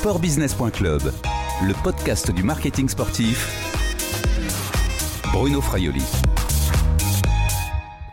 Sportbusiness.club, 0.00 1.12
le 1.62 1.82
podcast 1.82 2.30
du 2.30 2.42
marketing 2.42 2.88
sportif. 2.88 3.46
Bruno 5.30 5.60
Fraioli. 5.60 6.02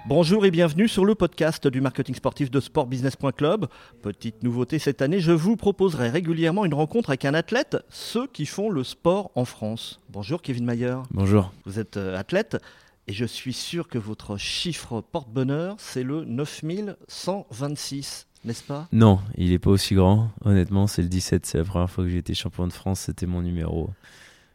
Bonjour 0.05 0.45
et 0.45 0.51
bienvenue 0.51 0.89
sur 0.89 1.05
le 1.05 1.15
podcast 1.15 1.65
du 1.65 1.79
marketing 1.79 2.15
sportif 2.15 2.51
de 2.51 2.59
sportbusiness.club. 2.59 3.67
Petite 4.01 4.43
nouveauté 4.43 4.79
cette 4.79 5.01
année, 5.01 5.21
je 5.21 5.31
vous 5.31 5.55
proposerai 5.55 6.09
régulièrement 6.09 6.65
une 6.65 6.73
rencontre 6.73 7.11
avec 7.11 7.23
un 7.23 7.33
athlète, 7.33 7.77
ceux 7.87 8.27
qui 8.27 8.45
font 8.45 8.69
le 8.69 8.83
sport 8.83 9.31
en 9.35 9.45
France. 9.45 10.01
Bonjour 10.09 10.41
Kevin 10.41 10.65
Mayer. 10.65 10.97
Bonjour. 11.11 11.53
Vous 11.65 11.79
êtes 11.79 11.95
euh, 11.95 12.17
athlète 12.17 12.57
et 13.07 13.13
je 13.13 13.23
suis 13.23 13.53
sûr 13.53 13.87
que 13.87 13.97
votre 13.97 14.35
chiffre 14.35 14.99
porte-bonheur, 14.99 15.77
c'est 15.79 16.03
le 16.03 16.25
9126, 16.25 18.26
n'est-ce 18.47 18.63
pas? 18.63 18.87
Non, 18.91 19.19
il 19.35 19.51
n'est 19.51 19.59
pas 19.59 19.69
aussi 19.69 19.93
grand. 19.93 20.31
Honnêtement, 20.43 20.87
c'est 20.87 21.01
le 21.01 21.09
17. 21.09 21.45
C'est 21.45 21.57
la 21.59 21.63
première 21.63 21.89
fois 21.89 22.03
que 22.03 22.09
j'ai 22.09 22.17
été 22.17 22.33
champion 22.33 22.65
de 22.65 22.73
France. 22.73 23.01
C'était 23.01 23.27
mon 23.27 23.41
numéro. 23.41 23.91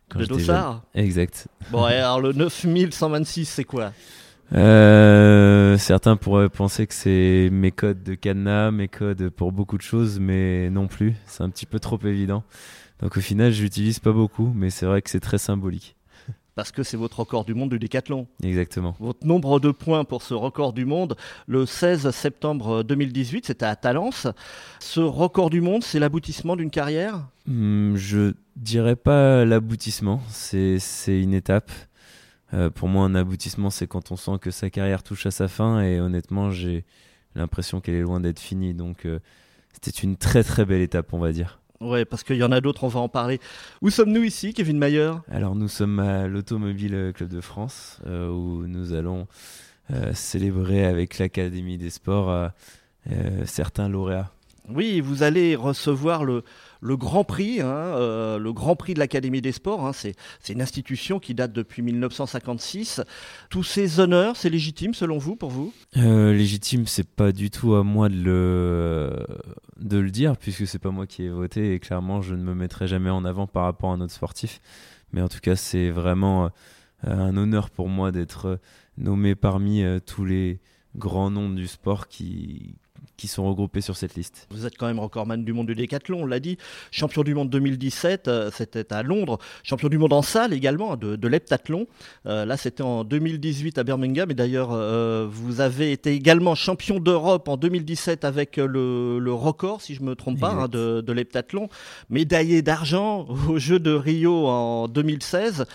Quand 0.09 0.19
de 0.19 0.25
Dossard? 0.25 0.83
Exact. 0.95 1.47
Bon, 1.71 1.85
alors 1.85 2.21
le 2.21 2.33
9126, 2.33 3.47
c'est 3.47 3.65
quoi? 3.65 3.93
Euh, 4.55 5.79
certains 5.79 6.17
pourraient 6.17 6.51
penser 6.51 6.87
que 6.87 6.95
c'est 6.95 7.49
mes 7.51 7.71
codes 7.71 8.03
de 8.03 8.15
cadenas, 8.15 8.71
mes 8.71 8.89
codes 8.89 9.31
pour 9.31 9.53
beaucoup 9.53 9.77
de 9.77 9.83
choses, 9.83 10.19
mais 10.19 10.69
non 10.71 10.89
plus. 10.89 11.15
C'est 11.27 11.43
un 11.43 11.51
petit 11.51 11.67
peu 11.67 11.79
trop 11.79 11.99
évident. 12.05 12.43
Donc 13.01 13.17
au 13.17 13.21
final, 13.21 13.53
je 13.53 13.63
l'utilise 13.63 13.99
pas 13.99 14.13
beaucoup, 14.13 14.53
mais 14.55 14.71
c'est 14.71 14.87
vrai 14.87 15.03
que 15.03 15.11
c'est 15.11 15.21
très 15.21 15.39
symbolique. 15.39 15.97
Parce 16.55 16.71
que 16.71 16.83
c'est 16.83 16.97
votre 16.99 17.21
record 17.21 17.45
du 17.45 17.55
monde 17.55 17.71
du 17.71 17.79
décathlon. 17.79 18.27
Exactement. 18.43 18.95
Votre 19.01 19.27
nombre 19.27 19.59
de 19.59 19.71
points 19.71 20.05
pour 20.05 20.23
ce 20.23 20.35
record 20.35 20.73
du 20.75 20.85
monde, 20.85 21.17
le 21.47 21.65
16 21.65 22.11
septembre 22.11 22.83
2018, 22.83 23.47
c'était 23.47 23.65
à 23.65 23.75
Talence. 23.75 24.27
Ce 24.79 25.01
record 25.01 25.49
du 25.49 25.63
monde, 25.63 25.83
c'est 25.83 25.99
l'aboutissement 25.99 26.55
d'une 26.57 26.71
carrière? 26.71 27.27
Hmm, 27.47 27.97
Je 27.97 28.35
dirais 28.57 28.97
pas 28.97 29.45
l'aboutissement, 29.47 30.21
c'est 30.29 30.79
une 31.07 31.33
étape. 31.33 31.71
Euh, 32.55 32.69
pour 32.69 32.89
moi, 32.89 33.07
un 33.07 33.15
aboutissement, 33.15 33.71
c'est 33.71 33.87
quand 33.87 34.13
on 34.13 34.17
sent 34.17 34.39
que 34.41 34.51
sa 34.51 34.69
carrière 34.69 35.03
touche 35.03 35.25
à 35.25 35.31
sa 35.31 35.49
fin. 35.49 35.81
Et 35.81 36.01
honnêtement, 36.01 36.51
j'ai 36.51 36.85
l'impression 37.35 37.81
qu'elle 37.81 37.95
est 37.95 38.03
loin 38.03 38.21
d'être 38.21 38.41
finie. 38.41 38.75
Donc, 38.75 39.07
euh, 39.07 39.21
c'était 39.73 40.03
une 40.03 40.17
très 40.17 40.45
très 40.45 40.67
belle 40.67 40.83
étape, 40.83 41.15
on 41.15 41.19
va 41.19 41.33
dire. 41.33 41.62
Ouais, 41.83 42.05
parce 42.05 42.23
qu'il 42.23 42.37
y 42.37 42.45
en 42.45 42.53
a 42.53 42.61
d'autres, 42.61 42.85
on 42.85 42.89
va 42.89 43.01
en 43.01 43.09
parler. 43.09 43.41
Où 43.81 43.91
sommes-nous 43.91 44.23
ici, 44.23 44.55
Kevin 44.55 44.79
Mayer? 44.79 45.13
Alors, 45.31 45.55
nous 45.55 45.69
sommes 45.69 45.99
à 45.99 46.27
l'Automobile 46.27 47.13
Club 47.15 47.29
de 47.29 47.41
France, 47.41 48.01
euh, 48.07 48.29
où 48.29 48.67
nous 48.67 48.93
allons 48.95 49.27
célébrer 50.15 50.87
avec 50.87 51.19
l'Académie 51.19 51.77
des 51.77 51.91
Sports 51.91 52.51
certains 53.45 53.91
lauréats. 53.91 54.31
Oui, 54.71 55.01
vous 55.01 55.23
allez 55.23 55.55
recevoir 55.55 56.25
le, 56.25 56.45
le 56.83 56.97
Grand 56.97 57.23
Prix, 57.23 57.61
hein, 57.61 57.67
euh, 57.67 58.39
le 58.39 58.53
Grand 58.53 58.75
Prix 58.75 58.95
de 58.95 58.99
l'Académie 58.99 59.41
des 59.41 59.53
Sports. 59.53 59.87
Hein, 59.87 59.93
c'est, 59.93 60.15
une 60.49 60.61
institution 60.61 61.21
qui 61.21 61.33
date 61.33 61.53
depuis 61.53 61.81
1956. 61.81 63.01
Tous 63.49 63.63
ces 63.63 64.01
honneurs, 64.01 64.37
c'est 64.37 64.51
légitime 64.51 64.93
selon 64.93 65.17
vous, 65.17 65.37
pour 65.37 65.51
vous? 65.51 65.73
Euh, 65.97 66.33
Légitime, 66.33 66.87
c'est 66.87 67.09
pas 67.09 67.31
du 67.31 67.51
tout 67.51 67.75
à 67.75 67.85
moi 67.85 68.09
de 68.09 68.17
le, 68.17 69.27
de 69.81 69.97
le 69.97 70.11
dire, 70.11 70.37
puisque 70.37 70.67
c'est 70.67 70.81
pas 70.81 70.91
moi 70.91 71.07
qui 71.07 71.23
ai 71.23 71.31
voté 71.31 71.73
et 71.73 71.79
clairement, 71.79 72.21
je 72.21 72.35
ne 72.35 72.43
me 72.43 72.55
mettrai 72.55 72.89
jamais 72.89 73.11
en 73.11 73.25
avant 73.25 73.47
par 73.47 73.63
rapport 73.63 73.91
à 73.91 73.95
un 73.95 74.01
autre 74.01 74.13
sportif. 74.13 74.61
Mais 75.13 75.23
en 75.23 75.29
tout 75.29 75.41
cas, 75.41 75.55
c'est 75.55 75.91
vraiment 75.91 76.47
euh, 76.47 76.49
un 77.05 77.37
honneur 77.37 77.71
pour 77.71 77.89
moi 77.89 78.11
d'être 78.11 78.59
nommé 78.99 79.37
parmi 79.37 79.85
tous 80.05 80.25
les 80.25 80.61
grands 80.97 81.31
noms 81.31 81.49
du 81.49 81.69
sport 81.69 82.09
qui, 82.09 82.75
qui 83.17 83.29
sont 83.29 83.49
regroupés 83.49 83.81
sur 83.81 83.97
cette 83.97 84.15
liste. 84.15 84.47
Vous 84.51 84.67
êtes 84.67 84.77
quand 84.77 84.87
même 84.87 84.99
recordman 84.99 85.45
du 85.45 85.53
monde 85.53 85.67
du 85.67 85.75
décathlon, 85.75 86.23
on 86.23 86.27
l'a 86.27 86.41
dit. 86.41 86.59
Champion 86.91 87.23
du 87.23 87.35
monde 87.35 87.51
2017, 87.51 88.29
euh, 88.29 88.51
c'était 88.53 88.93
à 88.93 89.03
Londres. 89.03 89.39
Champion 89.63 89.89
du 89.89 89.99
monde 89.99 90.13
en 90.13 90.23
salle 90.23 90.53
également, 90.53 90.97
de, 90.97 91.17
de 91.17 91.29
l'heptathlon. 91.29 91.87
Euh, 92.27 92.45
là, 92.45 92.57
c'était 92.57 92.83
en 92.83 93.05
2018 93.05 93.79
à 93.79 93.85
Birmingham. 93.85 94.31
Et 94.31 94.35
d'ailleurs, 94.35 94.71
euh, 94.73 95.27
vous 95.31 95.61
avez 95.61 95.93
été 95.93 96.13
également 96.13 96.55
champion 96.55 97.01
d'Europe 97.01 97.49
en 97.49 97.57
2017 97.57 98.25
avec 98.25 98.57
le, 98.57 99.19
le, 99.19 99.33
record, 99.33 99.81
si 99.83 99.95
je 99.95 100.03
ne 100.03 100.07
me 100.09 100.15
trompe 100.15 100.41
pas, 100.41 100.51
hein, 100.51 100.69
de, 100.69 101.01
de 101.01 101.13
l'heptathlon. 101.13 101.69
Médaillé 102.11 102.63
d'argent 102.63 103.27
aux 103.49 103.59
Jeux 103.59 103.79
de 103.79 103.93
Rio 103.93 104.47
en 104.47 104.89
2016. 104.89 105.67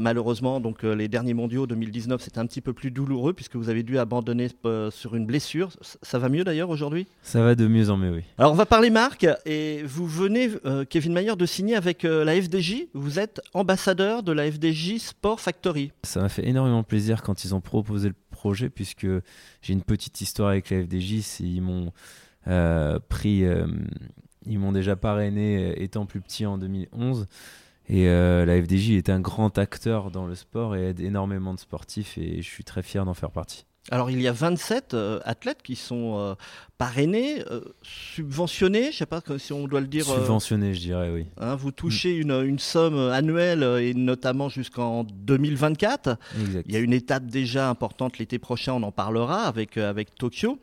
malheureusement, 0.00 0.60
donc 0.60 0.82
les 0.82 1.08
derniers 1.08 1.34
mondiaux 1.34 1.66
2019, 1.66 2.20
c'était 2.22 2.38
un 2.38 2.46
petit 2.46 2.60
peu 2.60 2.72
plus 2.72 2.90
douloureux 2.90 3.32
puisque 3.32 3.56
vous 3.56 3.68
avez 3.68 3.82
dû 3.82 3.98
abandonner 3.98 4.48
sur 4.90 5.14
une 5.14 5.26
blessure. 5.26 5.70
Ça 6.02 6.18
va 6.18 6.28
mieux 6.28 6.44
d'ailleurs 6.44 6.67
aujourd'hui 6.68 7.06
ça 7.22 7.42
va 7.42 7.54
de 7.54 7.66
mieux 7.66 7.90
en 7.90 7.96
mieux, 7.96 8.10
oui. 8.10 8.22
Alors 8.38 8.52
on 8.52 8.54
va 8.54 8.66
parler 8.66 8.90
marque 8.90 9.26
et 9.44 9.82
vous 9.84 10.06
venez, 10.06 10.50
euh, 10.64 10.84
Kevin 10.84 11.12
Mayer, 11.12 11.36
de 11.36 11.46
signer 11.46 11.74
avec 11.74 12.04
euh, 12.04 12.24
la 12.24 12.40
FDJ. 12.40 12.86
Vous 12.94 13.18
êtes 13.18 13.40
ambassadeur 13.54 14.22
de 14.22 14.32
la 14.32 14.50
FDJ 14.50 14.98
Sport 14.98 15.40
Factory. 15.40 15.92
Ça 16.04 16.20
m'a 16.20 16.28
fait 16.28 16.46
énormément 16.46 16.82
plaisir 16.82 17.22
quand 17.22 17.44
ils 17.44 17.54
ont 17.54 17.60
proposé 17.60 18.08
le 18.08 18.14
projet 18.30 18.70
puisque 18.70 19.06
j'ai 19.62 19.72
une 19.72 19.82
petite 19.82 20.20
histoire 20.20 20.50
avec 20.50 20.70
la 20.70 20.82
FDJ. 20.82 21.40
Ils 21.40 21.60
m'ont 21.60 21.92
euh, 22.46 22.98
pris, 23.08 23.44
ils 24.46 24.58
m'ont 24.58 24.72
déjà 24.72 24.96
parrainé 24.96 25.82
étant 25.82 26.06
plus 26.06 26.20
petit 26.20 26.46
en 26.46 26.56
2011. 26.56 27.26
Et 27.90 28.06
la 28.06 28.62
FDJ 28.62 28.92
est 28.92 29.10
un 29.10 29.20
grand 29.20 29.58
acteur 29.58 30.10
dans 30.10 30.26
le 30.26 30.34
sport 30.34 30.76
et 30.76 30.88
aide 30.88 31.00
énormément 31.00 31.54
de 31.54 31.60
sportifs 31.60 32.16
et 32.18 32.42
je 32.42 32.48
suis 32.48 32.64
très 32.64 32.82
fier 32.82 33.04
d'en 33.04 33.14
faire 33.14 33.30
partie. 33.30 33.64
Alors 33.90 34.10
il 34.10 34.20
y 34.20 34.28
a 34.28 34.32
27 34.32 34.92
euh, 34.92 35.18
athlètes 35.24 35.62
qui 35.62 35.74
sont 35.74 36.18
euh, 36.18 36.34
parrainés, 36.76 37.42
euh, 37.50 37.60
subventionnés, 37.82 38.84
je 38.84 38.88
ne 38.88 38.92
sais 38.92 39.06
pas 39.06 39.22
si 39.38 39.52
on 39.52 39.66
doit 39.66 39.80
le 39.80 39.86
dire. 39.86 40.04
Subventionnés, 40.04 40.74
je 40.74 40.80
dirais, 40.80 41.10
oui. 41.10 41.26
Hein, 41.38 41.54
vous 41.56 41.72
touchez 41.72 42.14
une, 42.14 42.32
une, 42.32 42.58
somme 42.58 42.98
annuelle 42.98 43.62
et 43.80 43.94
notamment 43.94 44.50
jusqu'en 44.50 45.04
2024. 45.04 46.18
Exact. 46.40 46.66
Il 46.68 46.74
y 46.74 46.76
a 46.76 46.80
une 46.80 46.92
étape 46.92 47.26
déjà 47.26 47.70
importante 47.70 48.18
l'été 48.18 48.38
prochain, 48.38 48.74
on 48.74 48.82
en 48.82 48.92
parlera 48.92 49.44
avec, 49.44 49.78
avec 49.78 50.14
Tokyo. 50.14 50.58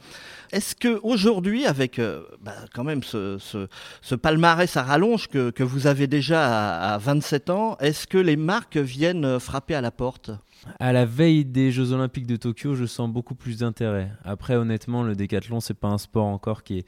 Est-ce 0.52 0.76
qu'aujourd'hui, 0.76 1.66
avec 1.66 2.00
bah, 2.42 2.54
quand 2.74 2.84
même 2.84 3.02
ce, 3.02 3.38
ce, 3.40 3.68
ce, 4.02 4.16
palmarès 4.16 4.78
à 4.78 4.84
rallonge 4.84 5.28
que, 5.28 5.50
que 5.50 5.64
vous 5.64 5.88
avez 5.88 6.06
déjà 6.08 6.76
à, 6.76 6.94
à 6.94 6.98
27 7.00 7.50
ans, 7.50 7.78
est-ce 7.80 8.06
que 8.06 8.20
les 8.20 8.36
marques 8.36 8.78
viennent 8.78 9.40
frapper 9.40 9.74
à 9.74 9.82
la 9.82 9.92
porte? 9.92 10.32
À 10.80 10.94
la 10.94 11.06
veille 11.06 11.46
des 11.46 11.72
Jeux 11.72 11.92
Olympiques 11.92 12.28
de 12.28 12.36
Tokyo, 12.36 12.76
je 12.76 12.86
sens 12.86 13.10
beaucoup 13.10 13.36
plus 13.36 13.60
d'intérêt. 13.60 14.12
Après, 14.24 14.56
honnêtement, 14.56 15.04
le 15.04 15.16
décathlon, 15.16 15.60
c'est 15.60 15.74
pas 15.74 15.88
un 15.88 15.98
sport 15.98 16.26
encore 16.26 16.64
qui 16.64 16.80
est 16.80 16.86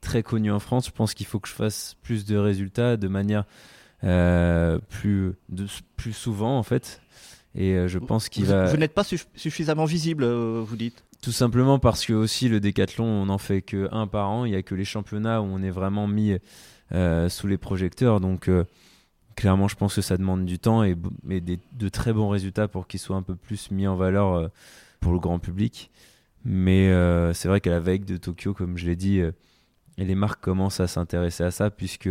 très 0.00 0.22
connu 0.22 0.50
en 0.50 0.58
France. 0.58 0.86
Je 0.86 0.92
pense 0.92 1.14
qu'il 1.14 1.26
faut 1.26 1.40
que 1.40 1.48
je 1.48 1.54
fasse 1.54 1.96
plus 2.02 2.24
de 2.24 2.36
résultats 2.36 2.96
de 2.96 3.08
manière 3.08 3.44
euh, 4.04 4.78
plus, 4.88 5.34
plus 5.96 6.12
souvent, 6.12 6.58
en 6.58 6.62
fait. 6.62 7.00
Et 7.54 7.74
euh, 7.74 7.88
je 7.88 7.98
pense 7.98 8.28
qu'il 8.28 8.44
va. 8.44 8.66
Vous 8.66 8.76
n'êtes 8.76 8.94
pas 8.94 9.04
suffisamment 9.04 9.84
visible, 9.84 10.22
euh, 10.24 10.62
vous 10.64 10.76
dites 10.76 11.04
Tout 11.22 11.32
simplement 11.32 11.78
parce 11.78 12.06
que 12.06 12.12
aussi 12.12 12.48
le 12.48 12.60
décathlon, 12.60 13.04
on 13.04 13.26
n'en 13.26 13.38
fait 13.38 13.62
que 13.62 13.88
un 13.92 14.06
par 14.06 14.30
an. 14.30 14.44
Il 14.44 14.50
n'y 14.50 14.56
a 14.56 14.62
que 14.62 14.74
les 14.74 14.84
championnats 14.84 15.42
où 15.42 15.46
on 15.46 15.62
est 15.62 15.70
vraiment 15.70 16.06
mis 16.06 16.36
sous 17.28 17.46
les 17.46 17.58
projecteurs. 17.58 18.20
Donc 18.20 18.48
clairement, 19.38 19.68
je 19.68 19.76
pense 19.76 19.94
que 19.94 20.00
ça 20.00 20.16
demande 20.16 20.44
du 20.46 20.58
temps 20.58 20.82
et, 20.82 20.96
de 20.96 21.88
très 21.88 22.12
bons 22.12 22.28
résultats 22.28 22.66
pour 22.66 22.88
qu'ils 22.88 22.98
soient 22.98 23.14
un 23.14 23.22
peu 23.22 23.36
plus 23.36 23.70
mis 23.70 23.86
en 23.86 23.94
valeur 23.94 24.34
euh, 24.34 24.48
pour 24.98 25.12
le 25.12 25.20
grand 25.20 25.38
public. 25.38 25.92
Mais 26.44 26.88
euh, 26.88 27.32
c'est 27.34 27.46
vrai 27.46 27.60
qu'à 27.60 27.70
la 27.70 27.78
veille 27.78 28.00
de 28.00 28.16
Tokyo, 28.16 28.52
comme 28.52 28.76
je 28.76 28.86
l'ai 28.86 28.96
dit, 28.96 29.20
euh, 29.20 29.30
les 29.96 30.16
marques 30.16 30.40
commencent 30.40 30.80
à 30.80 30.88
s'intéresser 30.88 31.44
à 31.44 31.52
ça 31.52 31.70
puisque 31.70 32.10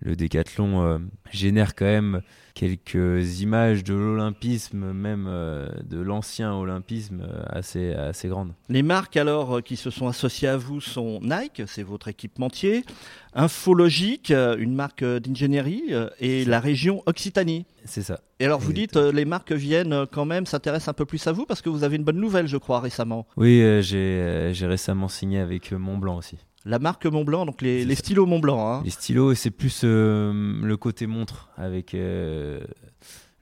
le 0.00 0.16
décathlon 0.16 1.00
génère 1.30 1.74
quand 1.74 1.86
même 1.86 2.20
quelques 2.52 3.40
images 3.40 3.84
de 3.84 3.94
l'olympisme, 3.94 4.92
même 4.92 5.24
de 5.24 5.98
l'ancien 5.98 6.52
olympisme, 6.52 7.26
assez, 7.48 7.92
assez 7.94 8.28
grandes. 8.28 8.52
Les 8.68 8.82
marques 8.82 9.16
alors 9.16 9.62
qui 9.62 9.76
se 9.76 9.90
sont 9.90 10.08
associées 10.08 10.48
à 10.48 10.56
vous 10.58 10.80
sont 10.80 11.20
Nike, 11.22 11.62
c'est 11.66 11.84
votre 11.84 12.08
équipementier, 12.08 12.84
Infologique, 13.34 14.30
une 14.30 14.74
marque 14.74 15.04
d'ingénierie, 15.04 15.92
et 16.20 16.44
la 16.44 16.60
région 16.60 17.02
Occitanie. 17.06 17.66
C'est 17.84 18.02
ça. 18.02 18.20
Et 18.40 18.44
alors 18.44 18.60
vous 18.60 18.72
dites, 18.72 18.96
les 18.96 19.24
marques 19.24 19.52
viennent 19.52 20.06
quand 20.12 20.24
même 20.24 20.46
s'intéressent 20.46 20.88
un 20.88 20.94
peu 20.94 21.04
plus 21.04 21.26
à 21.26 21.32
vous 21.32 21.44
parce 21.44 21.60
que 21.60 21.68
vous 21.68 21.84
avez 21.84 21.96
une 21.96 22.04
bonne 22.04 22.20
nouvelle, 22.20 22.46
je 22.46 22.56
crois, 22.56 22.80
récemment. 22.80 23.26
Oui, 23.36 23.60
j'ai 23.82 24.54
récemment 24.62 25.08
signé 25.08 25.40
avec 25.40 25.72
Montblanc 25.72 26.16
aussi. 26.16 26.38
La 26.66 26.78
marque 26.78 27.04
Montblanc, 27.04 27.44
donc 27.44 27.60
les, 27.60 27.94
stylos 27.94 28.24
Montblanc. 28.24 28.72
Hein. 28.72 28.82
Les 28.84 28.90
stylos, 28.90 29.34
c'est 29.34 29.50
plus 29.50 29.82
euh, 29.84 30.32
le 30.62 30.76
côté 30.78 31.06
montre 31.06 31.50
avec 31.58 31.94
euh, 31.94 32.60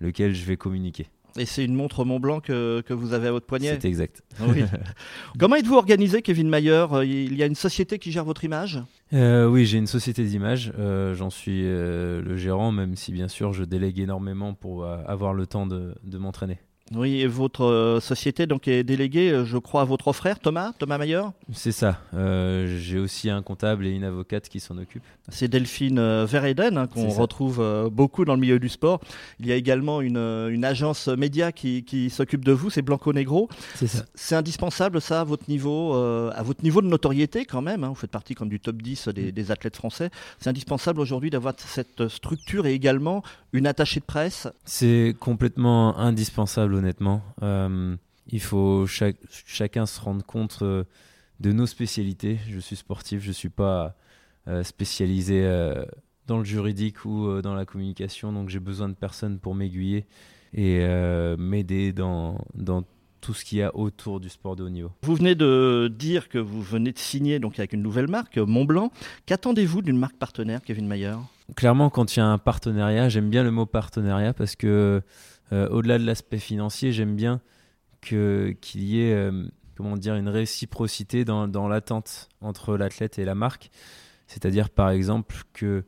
lequel 0.00 0.34
je 0.34 0.44
vais 0.44 0.56
communiquer. 0.56 1.06
Et 1.38 1.46
c'est 1.46 1.64
une 1.64 1.74
montre 1.74 2.04
Montblanc 2.04 2.40
que, 2.40 2.82
que 2.82 2.92
vous 2.92 3.12
avez 3.12 3.28
à 3.28 3.32
votre 3.32 3.46
poignet 3.46 3.78
C'est 3.80 3.88
exact. 3.88 4.22
Oui. 4.40 4.64
Comment 5.38 5.56
êtes-vous 5.56 5.76
organisé, 5.76 6.22
Kevin 6.22 6.48
Mayer 6.48 6.86
Il 7.04 7.36
y 7.36 7.42
a 7.42 7.46
une 7.46 7.54
société 7.54 7.98
qui 7.98 8.12
gère 8.12 8.24
votre 8.24 8.44
image 8.44 8.80
euh, 9.12 9.48
Oui, 9.48 9.64
j'ai 9.64 9.78
une 9.78 9.86
société 9.86 10.24
d'image. 10.24 10.72
J'en 10.78 11.30
suis 11.30 11.62
le 11.62 12.36
gérant, 12.36 12.72
même 12.72 12.96
si 12.96 13.12
bien 13.12 13.28
sûr 13.28 13.52
je 13.52 13.64
délègue 13.64 14.00
énormément 14.00 14.54
pour 14.54 14.84
avoir 14.86 15.34
le 15.34 15.46
temps 15.46 15.66
de, 15.66 15.94
de 16.04 16.18
m'entraîner. 16.18 16.58
Oui, 16.94 17.20
et 17.20 17.26
votre 17.26 17.64
euh, 17.64 18.00
société 18.00 18.46
donc 18.46 18.68
est 18.68 18.84
déléguée, 18.84 19.30
euh, 19.30 19.44
je 19.44 19.56
crois, 19.56 19.82
à 19.82 19.84
votre 19.84 20.12
frère 20.12 20.38
Thomas, 20.38 20.72
Thomas 20.78 20.98
Mayer? 20.98 21.22
C'est 21.52 21.72
ça. 21.72 21.98
Euh, 22.14 22.78
J'ai 22.80 22.98
aussi 22.98 23.30
un 23.30 23.40
comptable 23.42 23.86
et 23.86 23.90
une 23.90 24.04
avocate 24.04 24.48
qui 24.48 24.60
s'en 24.60 24.76
occupent. 24.78 25.02
C'est 25.28 25.48
Delphine 25.48 26.24
Verheden 26.24 26.76
hein, 26.76 26.86
qu'on 26.88 27.08
retrouve 27.08 27.88
beaucoup 27.92 28.24
dans 28.24 28.34
le 28.34 28.40
milieu 28.40 28.58
du 28.58 28.68
sport. 28.68 29.00
Il 29.38 29.46
y 29.46 29.52
a 29.52 29.56
également 29.56 30.00
une, 30.00 30.16
une 30.16 30.64
agence 30.64 31.06
média 31.08 31.52
qui, 31.52 31.84
qui 31.84 32.10
s'occupe 32.10 32.44
de 32.44 32.52
vous, 32.52 32.70
c'est 32.70 32.82
Blanco 32.82 33.12
Negro. 33.12 33.48
C'est 33.76 33.86
ça. 33.86 34.04
C'est 34.16 34.34
indispensable 34.34 35.00
ça 35.00 35.20
à 35.20 35.24
votre 35.24 35.48
niveau, 35.48 35.94
euh, 35.94 36.32
à 36.34 36.42
votre 36.42 36.64
niveau 36.64 36.82
de 36.82 36.88
notoriété 36.88 37.44
quand 37.44 37.62
même. 37.62 37.84
hein? 37.84 37.88
Vous 37.90 37.94
faites 37.94 38.10
partie 38.10 38.34
comme 38.34 38.48
du 38.48 38.58
top 38.58 38.82
10 38.82 39.08
des, 39.08 39.30
des 39.32 39.50
athlètes 39.52 39.76
français. 39.76 40.10
C'est 40.40 40.50
indispensable 40.50 41.00
aujourd'hui 41.00 41.30
d'avoir 41.30 41.54
cette 41.56 42.08
structure 42.08 42.66
et 42.66 42.72
également 42.74 43.22
une 43.52 43.66
attachée 43.68 44.00
de 44.00 44.04
presse? 44.04 44.48
C'est 44.64 45.14
complètement 45.20 45.96
indispensable, 45.98 46.81
honnêtement. 46.82 47.22
Euh, 47.42 47.96
il 48.28 48.40
faut 48.40 48.86
chaque- 48.86 49.16
chacun 49.30 49.86
se 49.86 50.00
rendre 50.00 50.24
compte 50.24 50.58
euh, 50.62 50.84
de 51.40 51.52
nos 51.52 51.66
spécialités. 51.66 52.38
Je 52.48 52.58
suis 52.58 52.76
sportif, 52.76 53.22
je 53.22 53.28
ne 53.28 53.32
suis 53.32 53.48
pas 53.48 53.94
euh, 54.48 54.62
spécialisé 54.62 55.48
dans 56.26 56.38
le 56.38 56.44
juridique 56.44 57.04
ou 57.04 57.40
dans 57.42 57.54
la 57.54 57.64
communication, 57.64 58.32
donc 58.32 58.48
j'ai 58.48 58.60
besoin 58.60 58.88
de 58.88 58.94
personnes 58.94 59.38
pour 59.38 59.54
m'aiguiller 59.54 60.06
et 60.54 60.78
euh, 60.82 61.36
m'aider 61.36 61.92
dans, 61.92 62.38
dans 62.54 62.84
tout 63.20 63.34
ce 63.34 63.44
qu'il 63.44 63.58
y 63.58 63.62
a 63.62 63.74
autour 63.76 64.20
du 64.20 64.28
sport 64.28 64.56
de 64.56 64.62
haut 64.64 64.68
niveau. 64.68 64.90
Vous 65.02 65.14
venez 65.14 65.34
de 65.34 65.92
dire 65.96 66.28
que 66.28 66.38
vous 66.38 66.62
venez 66.62 66.92
de 66.92 66.98
signer 66.98 67.38
donc 67.38 67.58
avec 67.58 67.72
une 67.72 67.82
nouvelle 67.82 68.08
marque, 68.08 68.38
Montblanc. 68.38 68.90
Qu'attendez-vous 69.26 69.82
d'une 69.82 69.98
marque 69.98 70.16
partenaire, 70.16 70.60
Kevin 70.62 70.86
Mayer? 70.86 71.14
Clairement, 71.56 71.90
quand 71.90 72.16
il 72.16 72.20
y 72.20 72.22
a 72.22 72.26
un 72.26 72.38
partenariat, 72.38 73.08
j'aime 73.08 73.30
bien 73.30 73.42
le 73.44 73.50
mot 73.50 73.66
partenariat 73.66 74.32
parce 74.32 74.56
que 74.56 75.02
au-delà 75.50 75.98
de 75.98 76.04
l'aspect 76.04 76.38
financier, 76.38 76.92
j'aime 76.92 77.16
bien 77.16 77.40
qu'il 78.00 78.56
y 78.74 79.00
ait 79.00 79.14
euh, 79.14 79.46
comment 79.76 79.96
dire 79.96 80.16
une 80.16 80.28
réciprocité 80.28 81.24
dans, 81.24 81.48
dans 81.48 81.68
l'attente 81.68 82.28
entre 82.40 82.76
l'athlète 82.76 83.18
et 83.18 83.24
la 83.24 83.34
marque. 83.34 83.70
C'est-à-dire 84.26 84.70
par 84.70 84.90
exemple 84.90 85.36
que 85.52 85.84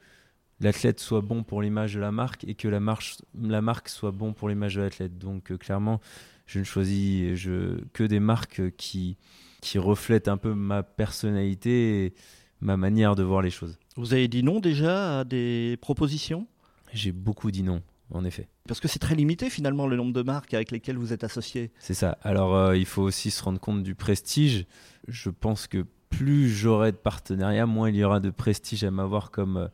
l'athlète 0.60 1.00
soit 1.00 1.20
bon 1.20 1.42
pour 1.42 1.60
l'image 1.62 1.94
de 1.94 2.00
la 2.00 2.12
marque 2.12 2.44
et 2.44 2.54
que 2.54 2.68
la, 2.68 2.80
marche, 2.80 3.18
la 3.40 3.60
marque 3.60 3.88
soit 3.88 4.12
bon 4.12 4.32
pour 4.32 4.48
l'image 4.48 4.76
de 4.76 4.82
l'athlète. 4.82 5.18
Donc 5.18 5.50
euh, 5.50 5.58
clairement, 5.58 6.00
je 6.46 6.58
ne 6.58 6.64
choisis 6.64 7.34
je, 7.34 7.82
que 7.92 8.04
des 8.04 8.20
marques 8.20 8.70
qui, 8.76 9.16
qui 9.60 9.78
reflètent 9.78 10.28
un 10.28 10.36
peu 10.36 10.54
ma 10.54 10.82
personnalité 10.82 12.04
et 12.04 12.14
ma 12.60 12.76
manière 12.76 13.14
de 13.14 13.22
voir 13.22 13.42
les 13.42 13.50
choses. 13.50 13.78
Vous 13.96 14.12
avez 14.12 14.28
dit 14.28 14.42
non 14.42 14.60
déjà 14.60 15.20
à 15.20 15.24
des 15.24 15.78
propositions? 15.80 16.46
J'ai 16.92 17.12
beaucoup 17.12 17.50
dit 17.50 17.62
non, 17.62 17.82
en 18.14 18.24
effet. 18.24 18.48
Parce 18.66 18.80
que 18.80 18.88
c'est 18.88 18.98
très 18.98 19.14
limité 19.14 19.50
finalement 19.50 19.86
le 19.86 19.96
nombre 19.96 20.12
de 20.12 20.22
marques 20.22 20.54
avec 20.54 20.70
lesquelles 20.70 20.96
vous 20.96 21.12
êtes 21.12 21.24
associé. 21.24 21.72
C'est 21.78 21.94
ça. 21.94 22.18
Alors, 22.22 22.54
euh, 22.54 22.76
il 22.76 22.86
faut 22.86 23.02
aussi 23.02 23.30
se 23.30 23.42
rendre 23.42 23.60
compte 23.60 23.82
du 23.82 23.94
prestige. 23.94 24.66
Je 25.08 25.30
pense 25.30 25.66
que 25.66 25.84
plus 26.16 26.48
j'aurai 26.48 26.92
de 26.92 26.96
partenariats, 26.96 27.66
moins 27.66 27.90
il 27.90 27.96
y 27.96 28.04
aura 28.04 28.20
de 28.20 28.30
prestige 28.30 28.84
à 28.84 28.90
m'avoir 28.90 29.30
comme, 29.30 29.56
euh, 29.56 29.68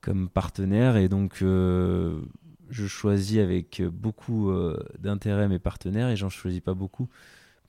comme 0.00 0.28
partenaire. 0.28 0.96
Et 0.96 1.08
donc, 1.08 1.38
euh, 1.42 2.20
je 2.70 2.86
choisis 2.86 3.38
avec 3.38 3.82
beaucoup 3.82 4.50
euh, 4.50 4.78
d'intérêt 4.98 5.48
mes 5.48 5.58
partenaires 5.58 6.08
et 6.08 6.16
j'en 6.16 6.28
choisis 6.28 6.60
pas 6.60 6.74
beaucoup 6.74 7.08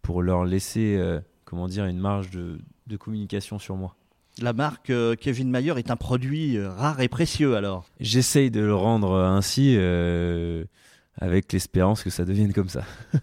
pour 0.01 0.21
leur 0.21 0.45
laisser, 0.45 0.97
comment 1.43 1.67
dire, 1.67 1.85
une 1.85 1.99
marge 1.99 2.29
de, 2.29 2.59
de 2.85 2.97
communication 2.97 3.59
sur 3.59 3.75
moi. 3.75 3.97
La 4.41 4.53
marque 4.53 4.91
euh, 4.91 5.15
Kevin 5.15 5.49
Mayer 5.49 5.73
est 5.77 5.89
un 5.89 5.95
produit 5.95 6.57
euh, 6.57 6.69
rare 6.69 7.01
et 7.01 7.07
précieux 7.07 7.55
alors. 7.55 7.85
J'essaye 7.99 8.51
de 8.51 8.59
le 8.59 8.75
rendre 8.75 9.15
ainsi 9.15 9.73
euh, 9.77 10.63
avec 11.19 11.51
l'espérance 11.53 12.03
que 12.03 12.09
ça 12.11 12.23
devienne 12.23 12.53
comme 12.53 12.69
ça. 12.69 12.83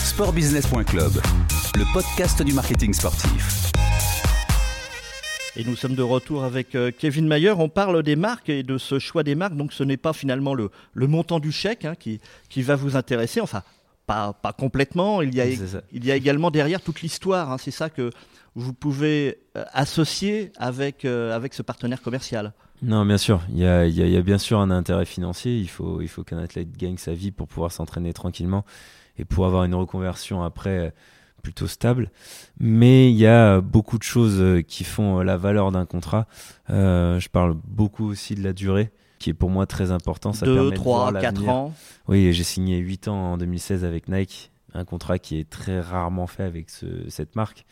Sportbusiness.club, 0.00 1.12
le 1.76 1.92
podcast 1.94 2.42
du 2.42 2.52
marketing 2.52 2.92
sportif. 2.92 3.70
Et 5.56 5.64
nous 5.64 5.76
sommes 5.76 5.94
de 5.94 6.02
retour 6.02 6.44
avec 6.44 6.76
Kevin 6.98 7.26
Mayer. 7.26 7.52
On 7.52 7.68
parle 7.70 8.02
des 8.02 8.16
marques 8.16 8.48
et 8.50 8.62
de 8.62 8.76
ce 8.78 8.98
choix 8.98 9.22
des 9.22 9.34
marques. 9.34 9.56
Donc 9.56 9.72
ce 9.72 9.82
n'est 9.84 9.96
pas 9.96 10.12
finalement 10.12 10.54
le, 10.54 10.70
le 10.92 11.06
montant 11.06 11.40
du 11.40 11.52
chèque 11.52 11.84
hein, 11.86 11.94
qui, 11.98 12.20
qui 12.50 12.62
va 12.62 12.76
vous 12.76 12.96
intéresser. 12.96 13.40
Enfin, 13.40 13.62
pas, 14.06 14.32
pas 14.32 14.52
complètement. 14.52 15.22
Il 15.22 15.34
y 15.34 15.40
a, 15.40 15.44
C'est 15.46 15.66
ça. 15.66 15.82
il 15.92 16.04
y 16.04 16.10
a 16.12 16.16
également 16.16 16.50
derrière 16.50 16.80
toute 16.80 17.00
l'histoire. 17.02 17.50
hein. 17.50 17.58
C'est 17.58 17.70
ça 17.70 17.90
que 17.90 18.10
vous 18.54 18.72
pouvez 18.74 19.38
euh, 19.56 19.64
associer 19.72 20.52
avec, 20.56 21.04
euh, 21.04 21.34
avec 21.34 21.54
ce 21.54 21.62
partenaire 21.62 22.02
commercial. 22.02 22.52
Non, 22.82 23.06
bien 23.06 23.18
sûr. 23.18 23.40
Il 23.50 23.58
y 23.58 23.66
a, 23.66 23.86
il 23.86 23.94
y 23.94 24.02
a- 24.02 24.06
il 24.06 24.12
y 24.12 24.16
a 24.16 24.22
bien 24.22 24.38
sûr 24.38 24.58
un 24.58 24.70
intérêt 24.70 25.04
financier. 25.04 25.56
Il 25.58 25.68
faut, 25.68 26.00
il 26.00 26.08
faut 26.08 26.24
qu'un 26.24 26.38
athlète 26.38 26.76
gagne 26.76 26.96
sa 26.96 27.14
vie 27.14 27.30
pour 27.30 27.46
pouvoir 27.46 27.70
s'entraîner 27.72 28.12
tranquillement 28.12 28.64
et 29.18 29.24
pour 29.24 29.46
avoir 29.46 29.64
une 29.64 29.74
reconversion 29.74 30.42
après 30.42 30.78
euh, 30.78 30.90
plutôt 31.42 31.66
stable. 31.68 32.10
Mais 32.58 33.10
il 33.10 33.16
y 33.16 33.26
a 33.26 33.60
beaucoup 33.60 33.98
de 33.98 34.02
choses 34.02 34.62
qui 34.66 34.84
font 34.84 35.20
la 35.20 35.36
valeur 35.36 35.70
d'un 35.72 35.86
contrat. 35.86 36.26
Euh, 36.70 37.20
je 37.20 37.28
parle 37.28 37.54
beaucoup 37.66 38.06
aussi 38.08 38.34
de 38.34 38.42
la 38.42 38.52
durée, 38.52 38.90
qui 39.18 39.30
est 39.30 39.34
pour 39.34 39.50
moi 39.50 39.66
très 39.66 39.90
important. 39.92 40.32
Ça 40.32 40.46
2, 40.46 40.54
permet 40.54 40.70
de 40.70 40.76
3, 40.76 41.10
voir 41.10 41.22
4 41.22 41.34
l'avenir. 41.34 41.50
ans. 41.52 41.74
Oui, 42.08 42.32
j'ai 42.32 42.44
signé 42.44 42.78
8 42.78 43.06
ans 43.08 43.32
en 43.32 43.38
2016 43.38 43.84
avec 43.84 44.08
Nike, 44.08 44.50
un 44.74 44.84
contrat 44.84 45.18
qui 45.18 45.38
est 45.38 45.48
très 45.48 45.80
rarement 45.80 46.26
fait 46.26 46.42
avec 46.44 46.68
ce- 46.70 47.08
cette 47.08 47.36
marque. 47.36 47.64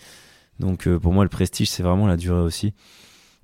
Donc 0.60 0.86
euh, 0.86 0.98
pour 0.98 1.12
moi, 1.12 1.24
le 1.24 1.28
prestige, 1.30 1.68
c'est 1.70 1.82
vraiment 1.82 2.06
la 2.06 2.16
durée 2.16 2.42
aussi. 2.42 2.72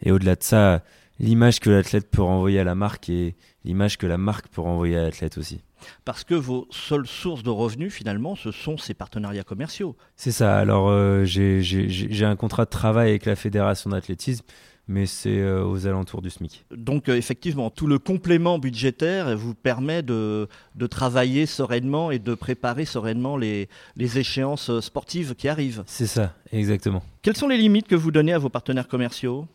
Et 0.02 0.12
au-delà 0.12 0.36
de 0.36 0.42
ça, 0.42 0.82
l'image 1.18 1.58
que 1.60 1.70
l'athlète 1.70 2.10
peut 2.10 2.22
renvoyer 2.22 2.60
à 2.60 2.64
la 2.64 2.74
marque 2.74 3.08
et 3.08 3.34
l'image 3.64 3.96
que 3.98 4.06
la 4.06 4.18
marque 4.18 4.48
peut 4.48 4.60
renvoyer 4.60 4.96
à 4.98 5.02
l'athlète 5.02 5.38
aussi. 5.38 5.62
Parce 6.04 6.24
que 6.24 6.34
vos 6.34 6.66
seules 6.70 7.06
sources 7.06 7.42
de 7.42 7.50
revenus, 7.50 7.92
finalement, 7.92 8.34
ce 8.36 8.50
sont 8.50 8.76
ces 8.78 8.94
partenariats 8.94 9.44
commerciaux. 9.44 9.96
C'est 10.16 10.32
ça. 10.32 10.56
Alors 10.58 10.88
euh, 10.88 11.24
j'ai- 11.24 12.24
un 12.24 12.36
contrat 12.36 12.64
de 12.64 12.70
travail 12.70 13.10
avec 13.10 13.24
la 13.26 13.36
fédération 13.36 13.90
d'athlétisme, 13.90 14.44
mais 14.88 15.06
c'est 15.06 15.40
euh, 15.40 15.64
aux 15.64 15.86
alentours 15.86 16.22
du 16.22 16.30
SMIC. 16.30 16.64
Donc, 16.70 17.08
euh, 17.08 17.16
effectivement, 17.16 17.70
tout 17.70 17.86
le 17.86 17.98
complément 17.98 18.58
budgétaire 18.58 19.36
vous 19.36 19.54
permet 19.54 20.02
de, 20.02 20.48
de 20.74 20.86
travailler 20.86 21.46
sereinement 21.46 22.10
et 22.10 22.18
de 22.18 22.34
préparer 22.34 22.84
sereinement 22.84 23.36
les, 23.36 23.68
les 23.96 24.18
échéances 24.18 24.70
euh, 24.70 24.80
sportives 24.80 25.34
qui 25.34 25.48
arrivent. 25.48 25.82
C'est 25.86 26.06
ça, 26.06 26.34
exactement. 26.52 27.02
Quelles 27.22 27.36
sont 27.36 27.48
les 27.48 27.58
limites 27.58 27.88
que 27.88 27.96
vous 27.96 28.12
donnez 28.12 28.32
à 28.32 28.38
vos 28.38 28.48
partenaires 28.48 28.88
commerciaux? 28.88 29.46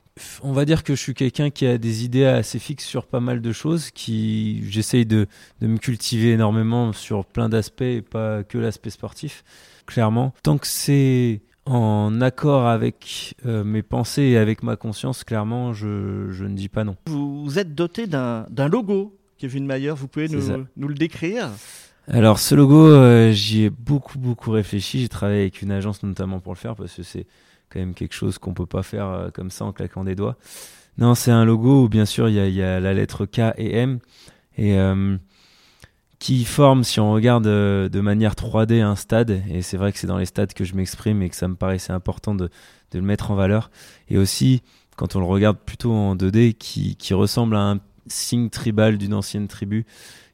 On 0.43 0.51
va 0.51 0.65
dire 0.65 0.83
que 0.83 0.93
je 0.93 1.01
suis 1.01 1.13
quelqu'un 1.13 1.49
qui 1.49 1.65
a 1.65 1.77
des 1.77 2.03
idées 2.03 2.25
assez 2.25 2.59
fixes 2.59 2.85
sur 2.85 3.05
pas 3.05 3.21
mal 3.21 3.41
de 3.41 3.51
choses, 3.53 3.91
qui 3.91 4.69
j'essaye 4.69 5.05
de, 5.05 5.25
de 5.61 5.67
me 5.67 5.77
cultiver 5.77 6.31
énormément 6.31 6.91
sur 6.91 7.25
plein 7.25 7.47
d'aspects 7.47 7.81
et 7.81 8.01
pas 8.01 8.43
que 8.43 8.57
l'aspect 8.57 8.89
sportif, 8.89 9.45
clairement. 9.85 10.33
Tant 10.43 10.57
que 10.57 10.67
c'est 10.67 11.41
en 11.71 12.21
accord 12.21 12.67
avec 12.67 13.35
euh, 13.45 13.63
mes 13.63 13.81
pensées 13.81 14.23
et 14.23 14.37
avec 14.37 14.63
ma 14.63 14.75
conscience, 14.75 15.23
clairement, 15.23 15.73
je, 15.73 16.27
je 16.31 16.45
ne 16.45 16.55
dis 16.55 16.69
pas 16.69 16.83
non. 16.83 16.95
Vous 17.07 17.57
êtes 17.57 17.73
doté 17.73 18.07
d'un 18.07 18.67
logo, 18.69 19.17
Kevin 19.37 19.65
Mayer, 19.65 19.93
vous 19.95 20.07
pouvez 20.07 20.27
nous, 20.27 20.65
nous 20.75 20.87
le 20.87 20.95
décrire? 20.95 21.49
Alors 22.07 22.39
ce 22.39 22.55
logo, 22.55 22.87
euh, 22.87 23.31
j'y 23.31 23.63
ai 23.63 23.69
beaucoup 23.69 24.17
beaucoup 24.17 24.51
réfléchi. 24.51 24.99
J'ai 24.99 25.07
travaillé 25.07 25.41
avec 25.41 25.61
une 25.61 25.71
agence 25.71 26.03
notamment 26.03 26.39
pour 26.39 26.51
le 26.53 26.57
faire 26.57 26.75
parce 26.75 26.95
que 26.95 27.03
c'est 27.03 27.27
quand 27.69 27.79
même 27.79 27.93
quelque 27.93 28.15
chose 28.15 28.37
qu'on 28.37 28.53
peut 28.53 28.65
pas 28.65 28.83
faire 28.83 29.07
euh, 29.07 29.29
comme 29.29 29.51
ça 29.51 29.65
en 29.65 29.71
claquant 29.71 30.03
des 30.03 30.15
doigts. 30.15 30.35
Non, 30.97 31.15
c'est 31.15 31.31
un 31.31 31.45
logo 31.45 31.83
où 31.83 31.89
bien 31.89 32.05
sûr 32.05 32.27
il 32.27 32.35
y 32.35 32.39
a, 32.39 32.47
il 32.47 32.55
y 32.55 32.63
a 32.63 32.79
la 32.79 32.93
lettre 32.93 33.25
K 33.25 33.53
et 33.57 33.77
M 33.77 33.99
et 34.57 34.77
euh, 34.77 35.15
qui 36.21 36.45
forme, 36.45 36.83
si 36.83 36.99
on 36.99 37.11
regarde 37.11 37.47
euh, 37.47 37.89
de 37.89 37.99
manière 37.99 38.35
3D, 38.35 38.79
un 38.79 38.95
stade. 38.95 39.41
Et 39.49 39.63
c'est 39.63 39.75
vrai 39.75 39.91
que 39.91 39.97
c'est 39.97 40.05
dans 40.05 40.19
les 40.19 40.27
stades 40.27 40.53
que 40.53 40.63
je 40.63 40.75
m'exprime 40.75 41.23
et 41.23 41.29
que 41.29 41.35
ça 41.35 41.47
me 41.47 41.55
paraissait 41.55 41.93
important 41.93 42.35
de, 42.35 42.45
de 42.91 42.99
le 42.99 43.01
mettre 43.01 43.31
en 43.31 43.35
valeur. 43.35 43.71
Et 44.07 44.19
aussi, 44.19 44.61
quand 44.97 45.15
on 45.15 45.19
le 45.19 45.25
regarde 45.25 45.57
plutôt 45.57 45.91
en 45.91 46.15
2D, 46.15 46.53
qui, 46.53 46.95
qui 46.95 47.15
ressemble 47.15 47.55
à 47.55 47.71
un 47.71 47.79
signe 48.05 48.51
tribal 48.51 48.99
d'une 48.99 49.15
ancienne 49.15 49.47
tribu, 49.47 49.87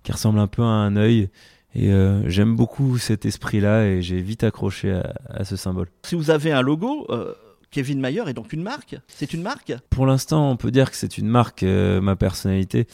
qui 0.03 0.11
ressemble 0.11 0.39
un 0.39 0.47
peu 0.47 0.61
à 0.61 0.65
un 0.65 0.97
œil. 0.97 1.29
Et 1.73 1.89
euh, 1.93 2.27
j'aime 2.27 2.57
beaucoup 2.57 2.97
cet 2.97 3.25
esprit-là 3.25 3.85
et 3.85 4.01
j'ai 4.01 4.19
vite 4.19 4.43
accroché 4.43 4.91
à, 4.91 5.13
à 5.29 5.45
ce 5.45 5.55
symbole. 5.55 5.87
Si 6.03 6.15
vous 6.15 6.31
avez 6.31 6.51
un 6.51 6.61
logo, 6.61 7.07
euh, 7.11 7.33
Kevin 7.71 8.01
Mayer 8.01 8.23
est 8.27 8.33
donc 8.33 8.51
une 8.51 8.63
marque 8.63 8.97
C'est 9.07 9.33
une 9.33 9.41
marque? 9.41 9.73
Pour 9.89 10.05
l'instant, 10.05 10.51
on 10.51 10.57
peut 10.57 10.71
dire 10.71 10.91
que 10.91 10.97
c'est 10.97 11.17
une 11.17 11.27
marque, 11.27 11.63
euh, 11.63 12.01
ma 12.01 12.17
personnalité. 12.17 12.87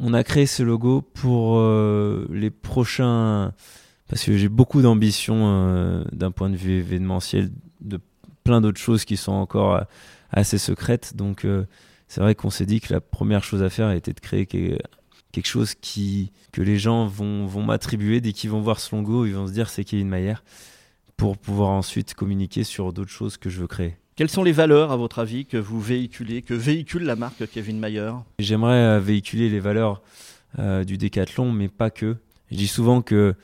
On 0.00 0.12
a 0.12 0.24
créé 0.24 0.46
ce 0.46 0.62
logo 0.62 1.02
pour 1.02 1.58
euh, 1.58 2.26
les 2.30 2.50
prochains, 2.50 3.52
parce 4.08 4.24
que 4.24 4.36
j'ai 4.36 4.48
beaucoup 4.48 4.82
d'ambition 4.82 5.34
euh, 5.46 6.04
d'un 6.12 6.30
point 6.30 6.50
de 6.50 6.56
vue 6.56 6.78
événementiel, 6.78 7.50
de 7.80 8.00
plein 8.42 8.60
d'autres 8.60 8.80
choses 8.80 9.04
qui 9.04 9.16
sont 9.16 9.32
encore 9.32 9.74
euh, 9.76 9.82
assez 10.30 10.58
secrètes. 10.58 11.16
Donc 11.16 11.46
c'est 12.08 12.20
vrai 12.20 12.34
qu'on 12.34 12.50
s'est 12.50 12.66
dit 12.66 12.80
que 12.80 12.92
la 12.92 13.00
première 13.00 13.44
chose 13.44 13.62
à 13.62 13.70
faire 13.70 13.90
était 13.92 14.12
de 14.12 14.20
créer 14.20 14.46
que- 14.46 14.78
quelque 15.32 15.46
chose 15.46 15.74
que 15.74 16.62
les 16.62 16.78
gens 16.78 17.06
vont, 17.06 17.46
vont 17.46 17.62
m'attribuer 17.62 18.20
dès 18.20 18.32
qu'ils 18.32 18.50
vont 18.50 18.60
voir 18.60 18.78
ce 18.80 18.94
logo, 18.94 19.26
ils 19.26 19.34
vont 19.34 19.46
se 19.46 19.52
dire 19.52 19.68
c'est 19.68 19.84
Kevin 19.84 20.08
Mayer, 20.08 20.34
pour 21.16 21.38
pouvoir 21.38 21.70
ensuite 21.70 22.14
communiquer 22.14 22.64
sur 22.64 22.92
d'autres 22.92 23.10
choses 23.10 23.36
que 23.36 23.48
je 23.48 23.60
veux 23.60 23.66
créer. 23.68 23.96
Quelles 24.16 24.30
sont 24.30 24.44
les 24.44 24.52
valeurs, 24.52 24.92
à 24.92 24.96
votre 24.96 25.18
avis, 25.18 25.44
que 25.44 25.56
vous 25.56 25.80
véhiculez, 25.80 26.42
que 26.42 26.54
véhicule 26.54 27.02
la 27.02 27.16
marque 27.16 27.50
Kevin 27.50 27.80
Mayer? 27.80 28.12
J'aimerais 28.38 28.74
euh, 28.74 29.00
véhiculer 29.00 29.48
les 29.48 29.58
valeurs 29.58 30.02
euh, 30.60 30.84
du 30.84 30.98
décathlon, 30.98 31.50
mais 31.50 31.66
pas 31.66 31.90
que. 31.90 32.14
Je 32.52 32.56
dis 32.56 32.68
souvent 32.68 33.02
que 33.02 33.34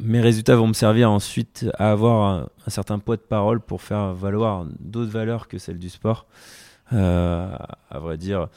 mes 0.00 0.20
résultats 0.20 0.56
vont 0.56 0.66
me 0.66 0.72
servir 0.72 1.12
ensuite 1.12 1.66
à 1.78 1.92
avoir 1.92 2.48
un, 2.66 2.70
certain 2.70 2.98
poids 2.98 3.16
de 3.16 3.22
parole 3.22 3.60
pour 3.60 3.82
faire 3.82 4.14
valoir 4.14 4.66
d'autres 4.80 5.12
valeurs 5.12 5.46
que 5.46 5.58
celles 5.58 5.78
du 5.78 5.90
sport. 5.90 6.26
Euh, 6.92 7.56
à 7.88 7.98
vrai 8.00 8.18
dire, 8.18 8.48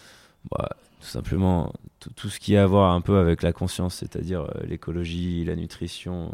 bah, 0.49 0.69
tout 1.01 1.07
simplement 1.07 1.71
tout, 2.15 2.29
ce 2.29 2.39
qui 2.39 2.57
a 2.57 2.63
à 2.63 2.65
voir 2.65 2.93
un 2.93 3.01
peu 3.01 3.19
avec 3.19 3.43
la 3.43 3.53
conscience, 3.53 3.93
c'est-à-dire 3.93 4.47
l'écologie, 4.63 5.45
la 5.45 5.55
nutrition 5.55 6.33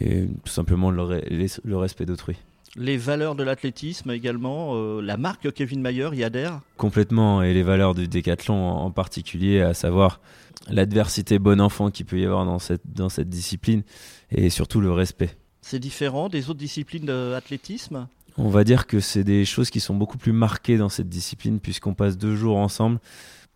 et, 0.00 0.26
tout 0.44 0.50
simplement 0.50 0.90
le, 0.90 1.20
le 1.62 1.76
respect 1.76 2.06
d'autrui. 2.06 2.36
Les 2.76 2.96
valeurs 2.96 3.34
de 3.34 3.42
l'athlétisme 3.42 4.10
également, 4.12 4.74
euh, 4.74 5.00
la 5.00 5.16
marque 5.16 5.52
Kevin 5.52 5.80
Mayer 5.80 6.10
y 6.12 6.22
adhère? 6.22 6.60
Complètement, 6.76 7.42
et 7.42 7.52
les 7.52 7.64
valeurs 7.64 7.94
du 7.94 8.06
décathlon 8.06 8.54
en 8.54 8.90
particulier, 8.92 9.60
à 9.60 9.74
savoir 9.74 10.20
l'adversité 10.68 11.40
bon 11.40 11.60
enfant 11.60 11.90
qu'il 11.90 12.06
peut 12.06 12.20
y 12.20 12.24
avoir 12.24 12.44
dans 12.44 12.60
cette, 12.60 12.82
dans 12.84 13.08
cette 13.08 13.28
discipline, 13.28 13.82
et 14.30 14.50
surtout 14.50 14.80
le 14.80 14.92
respect. 14.92 15.36
C'est 15.62 15.80
différent 15.80 16.28
des 16.28 16.48
autres 16.48 16.60
disciplines 16.60 17.06
d'athlétisme? 17.06 18.06
On 18.38 18.48
va 18.48 18.62
dire 18.62 18.86
que 18.86 19.00
c'est 19.00 19.24
des 19.24 19.44
choses 19.44 19.70
qui 19.70 19.80
sont 19.80 19.94
beaucoup 19.94 20.16
plus 20.18 20.32
marquées 20.32 20.78
dans 20.78 20.88
cette 20.88 21.08
discipline 21.08 21.58
puisqu'on 21.58 21.94
passe 21.94 22.16
deux 22.16 22.36
jours 22.36 22.56
ensemble, 22.56 23.00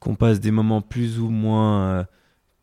qu'on 0.00 0.16
passe 0.16 0.40
des 0.40 0.50
moments 0.50 0.82
plus 0.82 1.20
ou 1.20 1.30
moins 1.30 1.82
euh, 1.82 2.04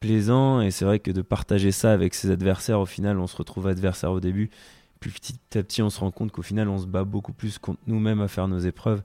plaisants 0.01 0.61
et 0.61 0.71
c'est 0.71 0.85
vrai 0.85 0.99
que 0.99 1.11
de 1.11 1.21
partager 1.21 1.71
ça 1.71 1.93
avec 1.93 2.13
ses 2.13 2.29
adversaires, 2.29 2.79
au 2.81 2.85
final 2.85 3.17
on 3.19 3.27
se 3.27 3.37
retrouve 3.37 3.67
adversaire 3.67 4.11
au 4.11 4.19
début, 4.19 4.49
petit 5.09 5.35
à 5.55 5.63
petit 5.63 5.81
on 5.81 5.89
se 5.89 5.99
rend 5.99 6.11
compte 6.11 6.31
qu'au 6.31 6.41
final 6.41 6.69
on 6.69 6.77
se 6.77 6.85
bat 6.85 7.03
beaucoup 7.03 7.33
plus 7.33 7.57
contre 7.57 7.79
nous-mêmes 7.87 8.21
à 8.21 8.27
faire 8.27 8.47
nos 8.47 8.59
épreuves 8.59 9.01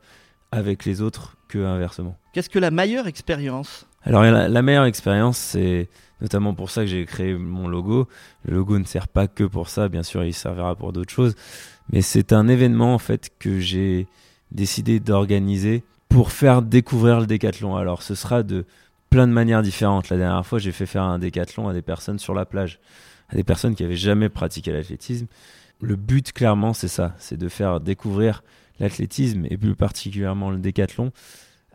avec 0.53 0.85
les 0.85 1.03
autres 1.03 1.37
que 1.49 1.59
inversement. 1.59 2.17
Qu'est-ce 2.33 2.51
que 2.51 2.59
la 2.59 2.71
meilleure 2.71 3.07
expérience 3.07 3.87
Alors 4.03 4.23
la, 4.23 4.49
la 4.49 4.63
meilleure 4.63 4.85
expérience 4.85 5.39
c'est 5.39 5.89
notamment 6.21 6.55
pour 6.55 6.71
ça 6.71 6.83
que 6.83 6.87
j'ai 6.87 7.05
créé 7.05 7.35
mon 7.35 7.69
logo. 7.69 8.09
Le 8.45 8.55
logo 8.55 8.79
ne 8.79 8.85
sert 8.85 9.09
pas 9.09 9.27
que 9.27 9.45
pour 9.45 9.69
ça, 9.69 9.89
bien 9.89 10.03
sûr 10.03 10.25
il 10.25 10.35
servira 10.35 10.77
pour 10.77 10.93
d'autres 10.93 11.13
choses. 11.13 11.35
Mais 11.93 12.03
c'est 12.03 12.33
un 12.33 12.49
événement 12.49 12.95
en 12.95 12.99
fait 12.99 13.31
que 13.39 13.59
j'ai 13.59 14.07
décidé 14.53 15.01
d'organiser 15.01 15.83
pour 16.09 16.31
faire 16.33 16.63
découvrir 16.63 17.21
le 17.21 17.27
décathlon. 17.27 17.77
Alors 17.77 18.03
ce 18.03 18.15
sera 18.15 18.43
de 18.43 18.65
plein 19.11 19.27
de 19.27 19.33
manières 19.33 19.63
différentes. 19.63 20.09
La 20.09 20.17
dernière 20.17 20.45
fois, 20.45 20.59
j'ai 20.59 20.73
fait 20.73 20.87
faire 20.87 21.03
un 21.03 21.19
décathlon 21.19 21.69
à 21.69 21.73
des 21.73 21.83
personnes 21.83 22.19
sur 22.19 22.35
la 22.35 22.45
plage, 22.45 22.81
à 23.29 23.37
des 23.37 23.45
personnes 23.45 23.75
qui 23.75 23.85
avaient 23.85 23.97
jamais 23.97 24.29
pratiqué 24.29 24.73
l'athlétisme. 24.73 25.27
Le 25.81 25.97
but 25.97 26.33
clairement, 26.33 26.73
c'est 26.73 26.89
ça, 26.89 27.15
c'est 27.19 27.37
de 27.37 27.49
faire 27.49 27.81
découvrir 27.81 28.43
l'athlétisme 28.81 29.47
et 29.51 29.57
plus 29.57 29.75
particulièrement 29.75 30.51
le 30.51 30.59
décathlon 30.59 31.13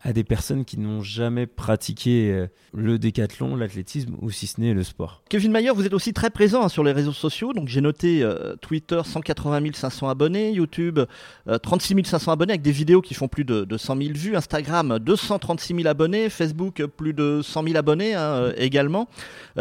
à 0.04 0.12
des 0.12 0.24
personnes 0.24 0.64
qui 0.64 0.78
n'ont 0.78 1.00
jamais 1.00 1.46
pratiqué 1.46 2.32
euh, 2.32 2.48
le 2.74 2.98
décathlon, 2.98 3.54
l'athlétisme 3.54 4.16
ou 4.20 4.30
si 4.30 4.46
ce 4.46 4.60
n'est 4.60 4.74
le 4.74 4.82
sport. 4.82 5.22
Kevin 5.28 5.52
Mayer, 5.52 5.70
vous 5.70 5.86
êtes 5.86 5.92
aussi 5.92 6.12
très 6.12 6.30
présent 6.30 6.62
hein, 6.62 6.68
sur 6.68 6.82
les 6.82 6.92
réseaux 6.92 7.12
sociaux. 7.12 7.52
Donc 7.52 7.68
j'ai 7.68 7.80
noté 7.80 8.22
euh, 8.22 8.56
Twitter 8.56 9.00
180 9.04 9.72
500 9.74 10.08
abonnés, 10.08 10.50
YouTube 10.52 10.98
euh, 11.46 11.58
36 11.58 12.04
500 12.04 12.32
abonnés 12.32 12.52
avec 12.54 12.62
des 12.62 12.72
vidéos 12.72 13.00
qui 13.00 13.14
font 13.14 13.28
plus 13.28 13.44
de, 13.44 13.64
de 13.64 13.76
100 13.76 13.96
000 13.96 14.08
vues, 14.14 14.36
Instagram 14.36 14.98
236 14.98 15.76
000 15.76 15.86
abonnés, 15.86 16.28
Facebook 16.28 16.84
plus 16.86 17.14
de 17.14 17.40
100 17.42 17.62
000 17.62 17.76
abonnés 17.76 18.14
hein, 18.14 18.20
euh, 18.20 18.52
également. 18.56 19.08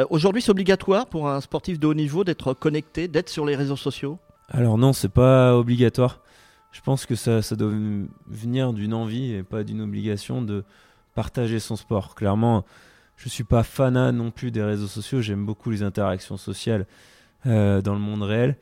Aujourd'hui, 0.10 0.42
c'est 0.42 0.52
obligatoire 0.52 1.08
pour 1.08 1.30
un 1.30 1.42
sportif 1.42 1.80
de 1.80 1.86
haut 1.86 1.94
niveau 1.94 2.24
d'être 2.24 2.54
connecté, 2.54 3.08
d'être 3.08 3.30
sur 3.30 3.46
les 3.46 3.56
réseaux 3.56 3.76
sociaux? 3.76 4.18
Alors 4.52 4.78
non, 4.78 4.94
c'est 4.94 5.10
pas 5.10 5.58
obligatoire 5.58 6.22
je 6.72 6.82
pense 6.82 7.06
que 7.06 7.16
ça, 7.16 7.42
ça 7.42 7.56
doit 7.56 7.72
venir 8.28 8.74
d'une 8.74 8.94
envie 8.94 9.34
et 9.34 9.44
pas 9.44 9.64
d'une 9.64 9.82
obligation 9.82 10.42
de 10.42 10.64
partager 11.16 11.60
son 11.60 11.76
sport. 11.76 12.16
Clairement, 12.16 12.66
je 13.18 13.30
suis 13.30 13.44
pas 13.44 13.64
fanat 13.64 14.12
non 14.12 14.32
plus 14.32 14.52
des 14.52 14.64
réseaux 14.64 14.88
sociaux. 14.88 15.22
J'aime 15.22 15.46
beaucoup 15.46 15.70
les 15.70 15.84
interactions 15.84 16.38
sociales 16.38 16.88
euh, 17.46 17.82
dans 17.82 17.94
le 17.94 18.00
monde 18.00 18.24
réel. 18.24 18.58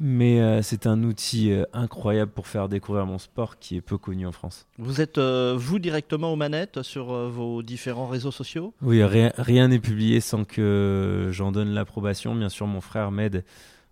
Mais 0.00 0.40
euh, 0.40 0.62
c'est 0.62 0.88
un 0.88 1.04
outil 1.04 1.52
euh, 1.52 1.64
incroyable 1.72 2.32
pour 2.32 2.48
faire 2.48 2.68
découvrir 2.68 3.06
mon 3.06 3.18
sport 3.18 3.60
qui 3.60 3.76
est 3.76 3.80
peu 3.80 3.98
connu 3.98 4.26
en 4.26 4.32
France. 4.32 4.66
Vous 4.78 5.00
êtes, 5.00 5.18
euh, 5.18 5.54
vous, 5.56 5.78
directement 5.78 6.32
aux 6.32 6.36
manettes 6.36 6.82
sur 6.82 7.12
vos 7.28 7.62
différents 7.62 8.08
réseaux 8.08 8.32
sociaux? 8.32 8.74
Oui, 8.82 9.04
rien 9.04 9.68
n'est 9.68 9.78
publié 9.78 10.20
sans 10.20 10.44
que 10.44 11.28
j'en 11.30 11.52
donne 11.52 11.72
l'approbation. 11.72 12.34
Bien 12.34 12.48
sûr, 12.48 12.66
mon 12.66 12.80
frère 12.80 13.12
m'aide 13.12 13.44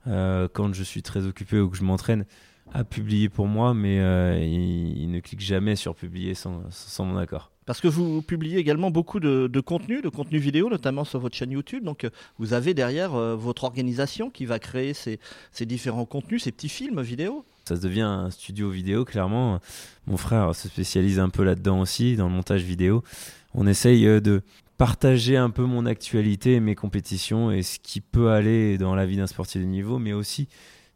quand 0.06 0.72
je 0.72 0.82
suis 0.82 1.02
très 1.02 1.26
occupé 1.26 1.60
ou 1.60 1.68
que 1.68 1.76
je 1.76 1.84
m'entraîne 1.84 2.24
à 2.72 2.84
publier 2.84 3.28
pour 3.28 3.46
moi, 3.46 3.74
mais 3.74 4.00
euh, 4.00 4.38
il, 4.40 4.98
il, 4.98 5.10
ne 5.10 5.20
clique 5.20 5.40
jamais 5.40 5.76
sur 5.76 5.94
publier 5.94 6.34
sans, 6.34 6.62
sans, 6.70 7.04
mon 7.04 7.16
accord. 7.16 7.50
Parce 7.66 7.80
que 7.80 7.88
vous 7.88 8.22
publiez 8.22 8.58
également 8.58 8.90
beaucoup 8.90 9.20
de, 9.20 9.46
de, 9.46 9.60
contenu, 9.60 10.02
de 10.02 10.08
contenu 10.08 10.38
vidéo, 10.38 10.68
notamment 10.68 11.04
sur 11.04 11.20
votre 11.20 11.36
chaîne 11.36 11.50
YouTube. 11.50 11.84
Donc 11.84 12.08
vous 12.38 12.52
avez 12.52 12.74
derrière 12.74 13.14
euh, 13.14 13.36
votre 13.36 13.64
organisation 13.64 14.30
qui 14.30 14.46
va 14.46 14.58
créer 14.58 14.94
ces, 14.94 15.20
ces, 15.52 15.66
différents 15.66 16.04
contenus, 16.04 16.44
ces 16.44 16.52
petits 16.52 16.68
films 16.68 17.00
vidéo. 17.00 17.44
Ça 17.64 17.76
devient 17.76 18.00
un 18.00 18.30
studio 18.30 18.70
vidéo, 18.70 19.04
clairement. 19.04 19.60
Mon 20.06 20.16
frère 20.16 20.54
se 20.54 20.68
spécialise 20.68 21.20
un 21.20 21.28
peu 21.28 21.44
là-dedans 21.44 21.80
aussi, 21.80 22.16
dans 22.16 22.28
le 22.28 22.34
montage 22.34 22.62
vidéo. 22.62 23.04
On 23.54 23.66
essaye 23.66 24.06
euh, 24.06 24.20
de 24.20 24.42
partager 24.80 25.36
un 25.36 25.50
peu 25.50 25.64
mon 25.64 25.84
actualité, 25.84 26.58
mes 26.58 26.74
compétitions 26.74 27.50
et 27.50 27.62
ce 27.62 27.78
qui 27.78 28.00
peut 28.00 28.30
aller 28.30 28.78
dans 28.78 28.94
la 28.94 29.04
vie 29.04 29.18
d'un 29.18 29.26
sportif 29.26 29.60
de 29.60 29.66
niveau, 29.66 29.98
mais 29.98 30.14
aussi 30.14 30.48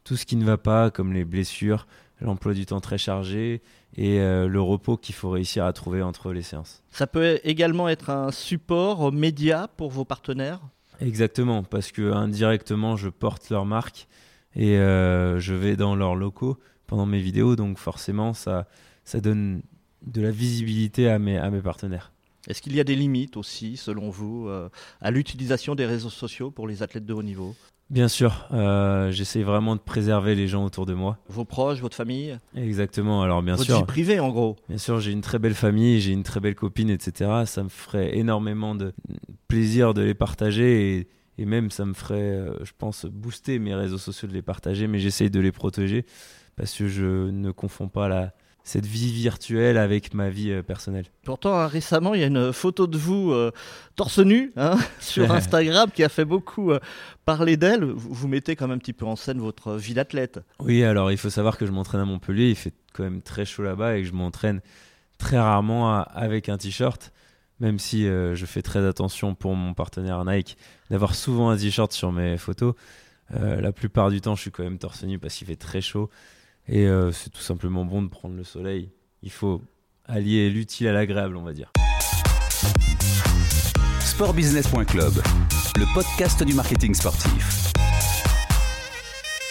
tout 0.04 0.16
ce 0.16 0.24
qui 0.24 0.36
ne 0.36 0.44
va 0.46 0.56
pas, 0.56 0.90
comme 0.90 1.12
les 1.12 1.26
blessures, 1.26 1.86
l'emploi 2.18 2.54
du 2.54 2.64
temps 2.64 2.80
très 2.80 2.96
chargé 2.96 3.60
et 3.98 4.20
euh, 4.20 4.48
le 4.48 4.58
repos 4.62 4.96
qu'il 4.96 5.14
faut 5.14 5.28
réussir 5.28 5.66
à 5.66 5.72
trouver 5.74 6.00
entre 6.00 6.32
les 6.32 6.40
séances. 6.40 6.82
Ça 6.92 7.06
peut 7.06 7.40
également 7.44 7.90
être 7.90 8.08
un 8.08 8.32
support 8.32 9.12
média 9.12 9.68
pour 9.76 9.90
vos 9.90 10.06
partenaires? 10.06 10.62
Exactement, 11.02 11.62
parce 11.62 11.92
que 11.92 12.10
indirectement, 12.10 12.96
je 12.96 13.10
porte 13.10 13.50
leur 13.50 13.66
marque 13.66 14.08
et 14.56 14.78
euh, 14.78 15.38
je 15.40 15.52
vais 15.52 15.76
dans 15.76 15.94
leurs 15.94 16.14
locaux 16.14 16.56
pendant 16.86 17.04
mes 17.04 17.20
vidéos, 17.20 17.54
donc 17.54 17.76
forcément, 17.76 18.32
ça, 18.32 18.66
ça 19.04 19.20
donne 19.20 19.60
de 20.06 20.22
la 20.22 20.30
visibilité 20.30 21.10
à 21.10 21.18
mes, 21.18 21.36
à 21.36 21.50
mes 21.50 21.60
partenaires. 21.60 22.13
Est-ce 22.48 22.60
qu'il 22.60 22.74
y 22.74 22.80
a 22.80 22.84
des 22.84 22.94
limites 22.94 23.36
aussi, 23.36 23.76
selon 23.76 24.10
vous, 24.10 24.48
euh, 24.48 24.68
à 25.00 25.10
l'utilisation 25.10 25.74
des 25.74 25.86
réseaux 25.86 26.10
sociaux 26.10 26.50
pour 26.50 26.68
les 26.68 26.82
athlètes 26.82 27.06
de 27.06 27.14
haut 27.14 27.22
niveau? 27.22 27.54
Bien 27.90 28.08
sûr, 28.08 28.48
euh, 28.52 29.10
j'essaie 29.10 29.42
vraiment 29.42 29.76
de 29.76 29.80
préserver 29.80 30.34
les 30.34 30.48
gens 30.48 30.64
autour 30.64 30.86
de 30.86 30.94
moi. 30.94 31.18
Vos 31.28 31.44
proches, 31.44 31.80
votre 31.80 31.96
famille? 31.96 32.38
Exactement, 32.56 33.22
alors 33.22 33.42
bien 33.42 33.56
votre 33.56 33.66
sûr. 33.66 33.74
Votre 33.76 33.86
vie 33.86 33.92
privée 33.92 34.20
en 34.20 34.30
gros 34.30 34.56
Bien 34.68 34.78
sûr, 34.78 35.00
j'ai 35.00 35.12
une 35.12 35.20
très 35.20 35.38
belle 35.38 35.54
famille, 35.54 36.00
j'ai 36.00 36.12
une 36.12 36.22
très 36.22 36.40
belle 36.40 36.54
copine, 36.54 36.88
etc. 36.88 37.30
Ça 37.44 37.62
me 37.62 37.68
ferait 37.68 38.16
énormément 38.16 38.74
de 38.74 38.94
plaisir 39.48 39.92
de 39.92 40.00
les 40.00 40.14
partager 40.14 40.96
et, 40.98 41.08
et 41.36 41.44
même 41.44 41.70
ça 41.70 41.84
me 41.84 41.92
ferait, 41.92 42.14
euh, 42.14 42.64
je 42.64 42.72
pense, 42.76 43.04
booster 43.04 43.58
mes 43.58 43.74
réseaux 43.74 43.98
sociaux 43.98 44.28
de 44.28 44.32
les 44.32 44.42
partager, 44.42 44.86
mais 44.86 44.98
j'essaye 44.98 45.30
de 45.30 45.40
les 45.40 45.52
protéger 45.52 46.06
parce 46.56 46.72
que 46.72 46.88
je 46.88 47.28
ne 47.30 47.50
confonds 47.50 47.88
pas 47.88 48.08
la, 48.08 48.32
cette 48.64 48.86
vie 48.86 49.12
virtuelle 49.12 49.76
avec 49.76 50.14
ma 50.14 50.30
vie 50.30 50.50
euh, 50.50 50.62
personnelle. 50.62 51.04
Pourtant, 51.22 51.54
hein, 51.54 51.66
récemment, 51.66 52.14
il 52.14 52.20
y 52.22 52.24
a 52.24 52.26
une 52.26 52.50
photo 52.52 52.86
de 52.86 52.96
vous 52.96 53.30
euh, 53.30 53.52
torse 53.94 54.18
nu 54.18 54.52
hein, 54.56 54.78
sur 55.00 55.30
Instagram 55.30 55.90
qui 55.94 56.02
a 56.02 56.08
fait 56.08 56.24
beaucoup 56.24 56.72
euh, 56.72 56.80
parler 57.26 57.58
d'elle. 57.58 57.84
Vous, 57.84 58.12
vous, 58.12 58.26
mettez 58.26 58.56
quand 58.56 58.66
même 58.66 58.76
un 58.76 58.78
petit 58.78 58.94
peu 58.94 59.04
en 59.04 59.16
scène 59.16 59.38
votre 59.38 59.74
vie 59.74 59.92
d'athlète. 59.92 60.40
Oui, 60.60 60.82
alors 60.82 61.12
il 61.12 61.18
faut 61.18 61.28
savoir 61.28 61.58
que 61.58 61.66
je 61.66 61.72
m'entraîne 61.72 62.00
à 62.00 62.06
Montpellier. 62.06 62.48
Il 62.48 62.56
fait 62.56 62.72
quand 62.94 63.04
même 63.04 63.20
très 63.20 63.44
chaud 63.44 63.62
là-bas 63.62 63.98
et 63.98 64.02
que 64.02 64.08
je 64.08 64.14
m'entraîne 64.14 64.62
très 65.18 65.38
rarement 65.38 65.94
à, 65.94 66.00
avec 66.00 66.48
un 66.48 66.56
t-shirt. 66.56 67.12
Même 67.60 67.78
si 67.78 68.02
je 68.04 68.44
fais 68.46 68.62
très 68.62 68.84
attention 68.84 69.36
pour 69.36 69.54
mon 69.54 69.74
partenaire 69.74 70.24
Nike 70.24 70.56
d'avoir 70.90 71.14
souvent 71.14 71.50
un 71.50 71.56
t-shirt 71.56 71.92
sur 71.92 72.10
mes 72.10 72.36
photos, 72.36 72.74
la 73.30 73.70
plupart 73.70 74.10
du 74.10 74.20
temps 74.20 74.34
je 74.34 74.40
suis 74.40 74.50
quand 74.50 74.64
même 74.64 74.76
torse 74.76 75.04
nu 75.04 75.20
parce 75.20 75.36
qu'il 75.36 75.46
fait 75.46 75.54
très 75.54 75.80
chaud. 75.80 76.10
Et 76.68 76.86
euh, 76.86 77.12
c'est 77.12 77.30
tout 77.30 77.42
simplement 77.42 77.84
bon 77.84 78.02
de 78.02 78.08
prendre 78.08 78.36
le 78.36 78.44
soleil. 78.44 78.90
Il 79.22 79.30
faut 79.30 79.62
allier 80.06 80.48
l'utile 80.50 80.88
à 80.88 80.92
l'agréable, 80.92 81.36
on 81.36 81.42
va 81.42 81.52
dire. 81.52 81.72
Sportbusiness.club, 84.00 85.12
le 85.76 85.94
podcast 85.94 86.42
du 86.42 86.54
marketing 86.54 86.94
sportif. 86.94 87.72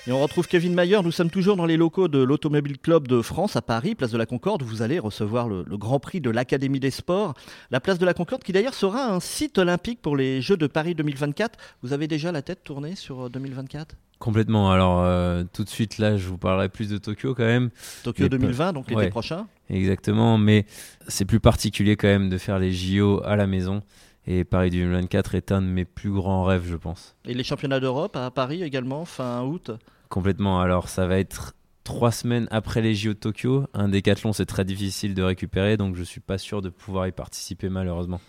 Et 0.05 0.11
on 0.11 0.21
retrouve 0.21 0.47
Kevin 0.47 0.73
Mayer. 0.73 1.01
Nous 1.01 1.11
sommes 1.11 1.29
toujours 1.29 1.55
dans 1.55 1.65
les 1.65 1.77
locaux 1.77 2.09
de 2.09 2.17
l'Automobile 2.21 2.77
Club 2.77 3.07
de 3.07 3.21
France 3.21 3.55
à 3.55 3.61
Paris, 3.61 3.95
place 3.95 4.11
de 4.11 4.17
la 4.17 4.25
Concorde. 4.25 4.61
Vous 4.63 4.81
allez 4.81 4.99
recevoir 4.99 5.47
le, 5.47 5.63
le 5.65 5.77
Grand 5.77 5.99
Prix 5.99 6.19
de 6.19 6.29
l'Académie 6.29 6.81
des 6.81 6.91
Sports. 6.91 7.35
La 7.71 7.79
place 7.79 7.99
de 7.99 8.05
la 8.05 8.13
Concorde, 8.13 8.43
qui 8.43 8.51
d'ailleurs 8.51 8.73
sera 8.73 9.05
un 9.05 9.21
site 9.21 9.57
olympique 9.59 10.01
pour 10.01 10.17
les 10.17 10.41
Jeux 10.41 10.57
de 10.57 10.67
Paris 10.67 10.93
2024. 10.93 11.57
Vous 11.83 11.93
avez 11.93 12.07
déjà 12.07 12.33
la 12.33 12.41
tête 12.41 12.63
tournée 12.65 12.95
sur 12.95 13.29
2024 13.29 13.95
Complètement. 14.23 14.71
Alors, 14.71 15.01
euh, 15.01 15.43
tout 15.51 15.65
de 15.65 15.69
suite, 15.69 15.97
là, 15.97 16.15
je 16.15 16.29
vous 16.29 16.37
parlerai 16.37 16.69
plus 16.69 16.87
de 16.87 16.97
Tokyo 16.97 17.35
quand 17.35 17.43
même. 17.43 17.71
Tokyo 18.05 18.29
2020, 18.29 18.71
donc 18.71 18.87
l'été 18.87 18.95
ouais, 18.95 19.09
prochain 19.09 19.47
Exactement. 19.69 20.37
Mais 20.37 20.65
c'est 21.09 21.25
plus 21.25 21.41
particulier 21.41 21.97
quand 21.97 22.07
même 22.07 22.29
de 22.29 22.37
faire 22.37 22.57
les 22.57 22.71
JO 22.71 23.21
à 23.25 23.35
la 23.35 23.47
maison. 23.47 23.83
Et 24.25 24.45
Paris 24.45 24.69
2024 24.69 25.35
est 25.35 25.51
un 25.51 25.61
de 25.61 25.67
mes 25.67 25.83
plus 25.83 26.09
grands 26.09 26.45
rêves, 26.45 26.63
je 26.65 26.77
pense. 26.77 27.17
Et 27.25 27.33
les 27.33 27.43
championnats 27.43 27.81
d'Europe 27.81 28.15
à 28.15 28.31
Paris 28.31 28.63
également, 28.63 29.03
fin 29.03 29.43
août 29.43 29.71
Complètement. 30.07 30.61
Alors, 30.61 30.87
ça 30.87 31.05
va 31.05 31.19
être 31.19 31.53
trois 31.83 32.13
semaines 32.13 32.47
après 32.49 32.81
les 32.81 32.95
JO 32.95 33.09
de 33.09 33.19
Tokyo. 33.19 33.65
Un 33.73 33.89
décathlon, 33.89 34.31
c'est 34.31 34.45
très 34.45 34.63
difficile 34.63 35.15
de 35.15 35.21
récupérer, 35.21 35.75
donc 35.75 35.97
je 35.97 36.03
suis 36.03 36.21
pas 36.21 36.37
sûr 36.37 36.61
de 36.61 36.69
pouvoir 36.69 37.07
y 37.07 37.11
participer 37.11 37.67
malheureusement. 37.67 38.21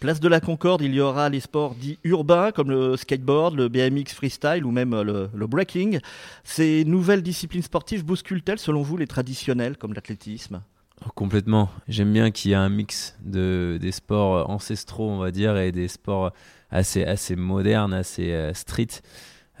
Place 0.00 0.18
de 0.18 0.28
la 0.28 0.40
Concorde, 0.40 0.80
il 0.80 0.94
y 0.94 1.00
aura 1.02 1.28
les 1.28 1.40
sports 1.40 1.74
dits 1.74 1.98
urbains 2.04 2.52
comme 2.52 2.70
le 2.70 2.96
skateboard, 2.96 3.54
le 3.54 3.68
BMX 3.68 4.14
freestyle 4.14 4.64
ou 4.64 4.70
même 4.70 4.98
le, 5.02 5.28
le 5.34 5.46
breaking. 5.46 5.98
Ces 6.42 6.86
nouvelles 6.86 7.22
disciplines 7.22 7.62
sportives 7.62 8.02
bousculent-elles 8.02 8.58
selon 8.58 8.80
vous 8.80 8.96
les 8.96 9.06
traditionnelles 9.06 9.76
comme 9.76 9.92
l'athlétisme? 9.92 10.62
Oh, 11.04 11.10
Complètement. 11.14 11.68
J'aime 11.86 12.14
bien 12.14 12.30
qu'il 12.30 12.50
y 12.50 12.54
ait 12.54 12.56
un 12.56 12.70
mix 12.70 13.14
de, 13.22 13.76
des 13.78 13.92
sports 13.92 14.48
ancestraux, 14.48 15.10
on 15.10 15.18
va 15.18 15.30
dire, 15.30 15.58
et 15.58 15.70
des 15.70 15.88
sports 15.88 16.32
assez, 16.70 17.04
assez 17.04 17.36
modernes, 17.36 17.92
assez 17.92 18.32
euh, 18.32 18.54
street. 18.54 19.02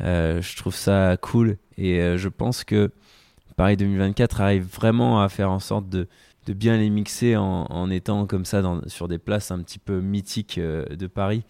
Euh, 0.00 0.40
je 0.40 0.56
trouve 0.56 0.74
ça 0.74 1.18
cool 1.20 1.58
et 1.76 2.00
euh, 2.00 2.16
je 2.16 2.30
pense 2.30 2.64
que 2.64 2.90
Paris 3.56 3.76
2024 3.76 4.40
arrive 4.40 4.64
vraiment 4.64 5.22
à 5.22 5.28
faire 5.28 5.50
en 5.50 5.58
sorte 5.58 5.86
de, 5.90 6.08
de 6.50 6.54
bien 6.54 6.76
les 6.76 6.90
mixer 6.90 7.36
en, 7.36 7.66
en 7.70 7.90
étant 7.90 8.26
comme 8.26 8.44
ça 8.44 8.60
dans, 8.60 8.80
sur 8.88 9.06
des 9.06 9.18
places 9.18 9.52
un 9.52 9.62
petit 9.62 9.78
peu 9.78 10.00
mythiques 10.00 10.58
euh, 10.58 10.84
de 10.96 11.06
Paris. 11.06 11.44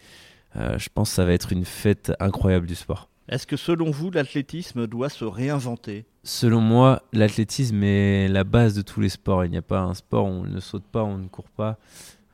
Euh, 0.57 0.76
je 0.78 0.90
pense 0.92 1.09
que 1.09 1.14
ça 1.14 1.25
va 1.25 1.33
être 1.33 1.52
une 1.52 1.64
fête 1.64 2.12
incroyable 2.21 2.66
du 2.66 2.75
sport. 2.75 3.09
Est-ce 3.26 3.47
que 3.47 3.57
selon 3.57 3.90
vous, 3.90 4.11
l'athlétisme 4.11 4.87
doit 4.87 5.09
se 5.09 5.25
réinventer? 5.25 6.04
Selon 6.23 6.61
moi, 6.61 7.02
l'athlétisme 7.14 7.83
est 7.83 8.28
la 8.28 8.45
base 8.45 8.75
de 8.75 8.83
tous 8.83 9.00
les 9.00 9.09
sports. 9.09 9.47
Il 9.47 9.50
n'y 9.50 9.57
a 9.57 9.62
pas 9.62 9.80
un 9.80 9.95
sport 9.95 10.26
où 10.26 10.30
on 10.30 10.45
ne 10.45 10.61
saute 10.61 10.85
pas, 10.85 11.02
on 11.02 11.16
ne 11.16 11.28
court 11.28 11.49
pas, 11.49 11.78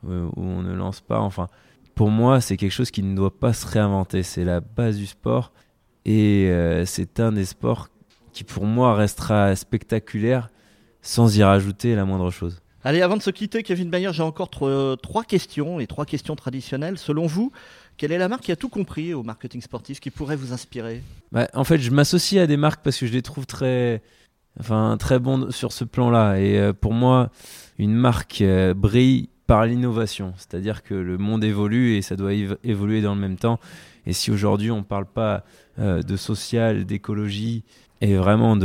euh, 0.09 0.27
où 0.35 0.41
on 0.41 0.61
ne 0.61 0.73
lance 0.73 0.99
pas. 0.99 1.21
Enfin, 1.21 1.47
pour 1.95 2.09
moi, 2.09 2.41
c'est 2.41 2.57
quelque 2.57 2.71
chose 2.71 2.91
qui 2.91 3.01
ne 3.01 3.15
doit 3.15 3.39
pas 3.39 3.53
se 3.53 3.65
réinventer. 3.65 4.23
C'est 4.23 4.43
la 4.43 4.59
base 4.59 4.97
du 4.97 5.05
sport 5.05 5.53
et 6.03 6.49
euh, 6.49 6.83
c'est 6.83 7.21
un 7.21 7.31
des 7.31 7.45
sports 7.45 7.87
qui, 8.33 8.43
pour 8.43 8.65
moi, 8.65 8.93
restera 8.93 9.55
spectaculaire 9.55 10.49
sans 11.07 11.37
y 11.37 11.41
rajouter 11.41 11.95
la 11.95 12.03
moindre 12.03 12.29
chose. 12.31 12.61
Allez, 12.83 13.01
avant 13.01 13.15
de 13.15 13.21
se 13.21 13.29
quitter, 13.29 13.63
Kevin 13.63 13.89
Mayer, 13.89 14.11
j'ai 14.11 14.23
encore 14.23 14.49
trois 14.49 15.23
questions, 15.23 15.77
les 15.77 15.87
trois 15.87 16.05
questions 16.05 16.35
traditionnelles. 16.35 16.97
Selon 16.97 17.27
vous, 17.27 17.51
quelle 17.95 18.11
est 18.11 18.17
la 18.17 18.27
marque 18.27 18.43
qui 18.43 18.51
a 18.51 18.57
tout 18.57 18.69
compris 18.69 19.13
au 19.13 19.23
marketing 19.23 19.61
sportif 19.61 19.99
qui 20.01 20.11
pourrait 20.11 20.35
vous 20.35 20.51
inspirer? 20.51 21.01
Bah, 21.31 21.47
En 21.53 21.63
fait, 21.63 21.79
je 21.79 21.91
m'associe 21.91 22.41
à 22.41 22.45
des 22.45 22.57
marques 22.57 22.81
parce 22.83 22.97
que 22.99 23.07
je 23.07 23.13
les 23.13 23.21
trouve 23.21 23.45
très, 23.45 24.01
enfin, 24.59 24.97
très 24.99 25.17
bons 25.17 25.49
sur 25.49 25.71
ce 25.71 25.85
plan-là. 25.85 26.39
Et 26.39 26.59
euh, 26.59 26.73
pour 26.73 26.93
moi, 26.93 27.29
une 27.79 27.93
marque 27.93 28.41
euh, 28.41 28.73
brille 28.73 29.29
par 29.47 29.65
l'innovation. 29.65 30.33
C'est-à-dire 30.35 30.83
que 30.83 30.93
le 30.93 31.17
monde 31.17 31.43
évolue 31.43 31.95
et 31.95 32.01
ça 32.01 32.17
doit 32.17 32.33
évoluer 32.33 33.01
dans 33.01 33.15
le 33.15 33.21
même 33.21 33.37
temps. 33.37 33.59
Et 34.05 34.13
si 34.13 34.29
aujourd'hui 34.29 34.71
on 34.71 34.79
ne 34.79 34.83
parle 34.83 35.05
pas 35.05 35.45
euh, 35.79 36.01
de 36.01 36.17
social, 36.17 36.85
d'écologie 36.85 37.63
et 38.01 38.15
vraiment 38.15 38.57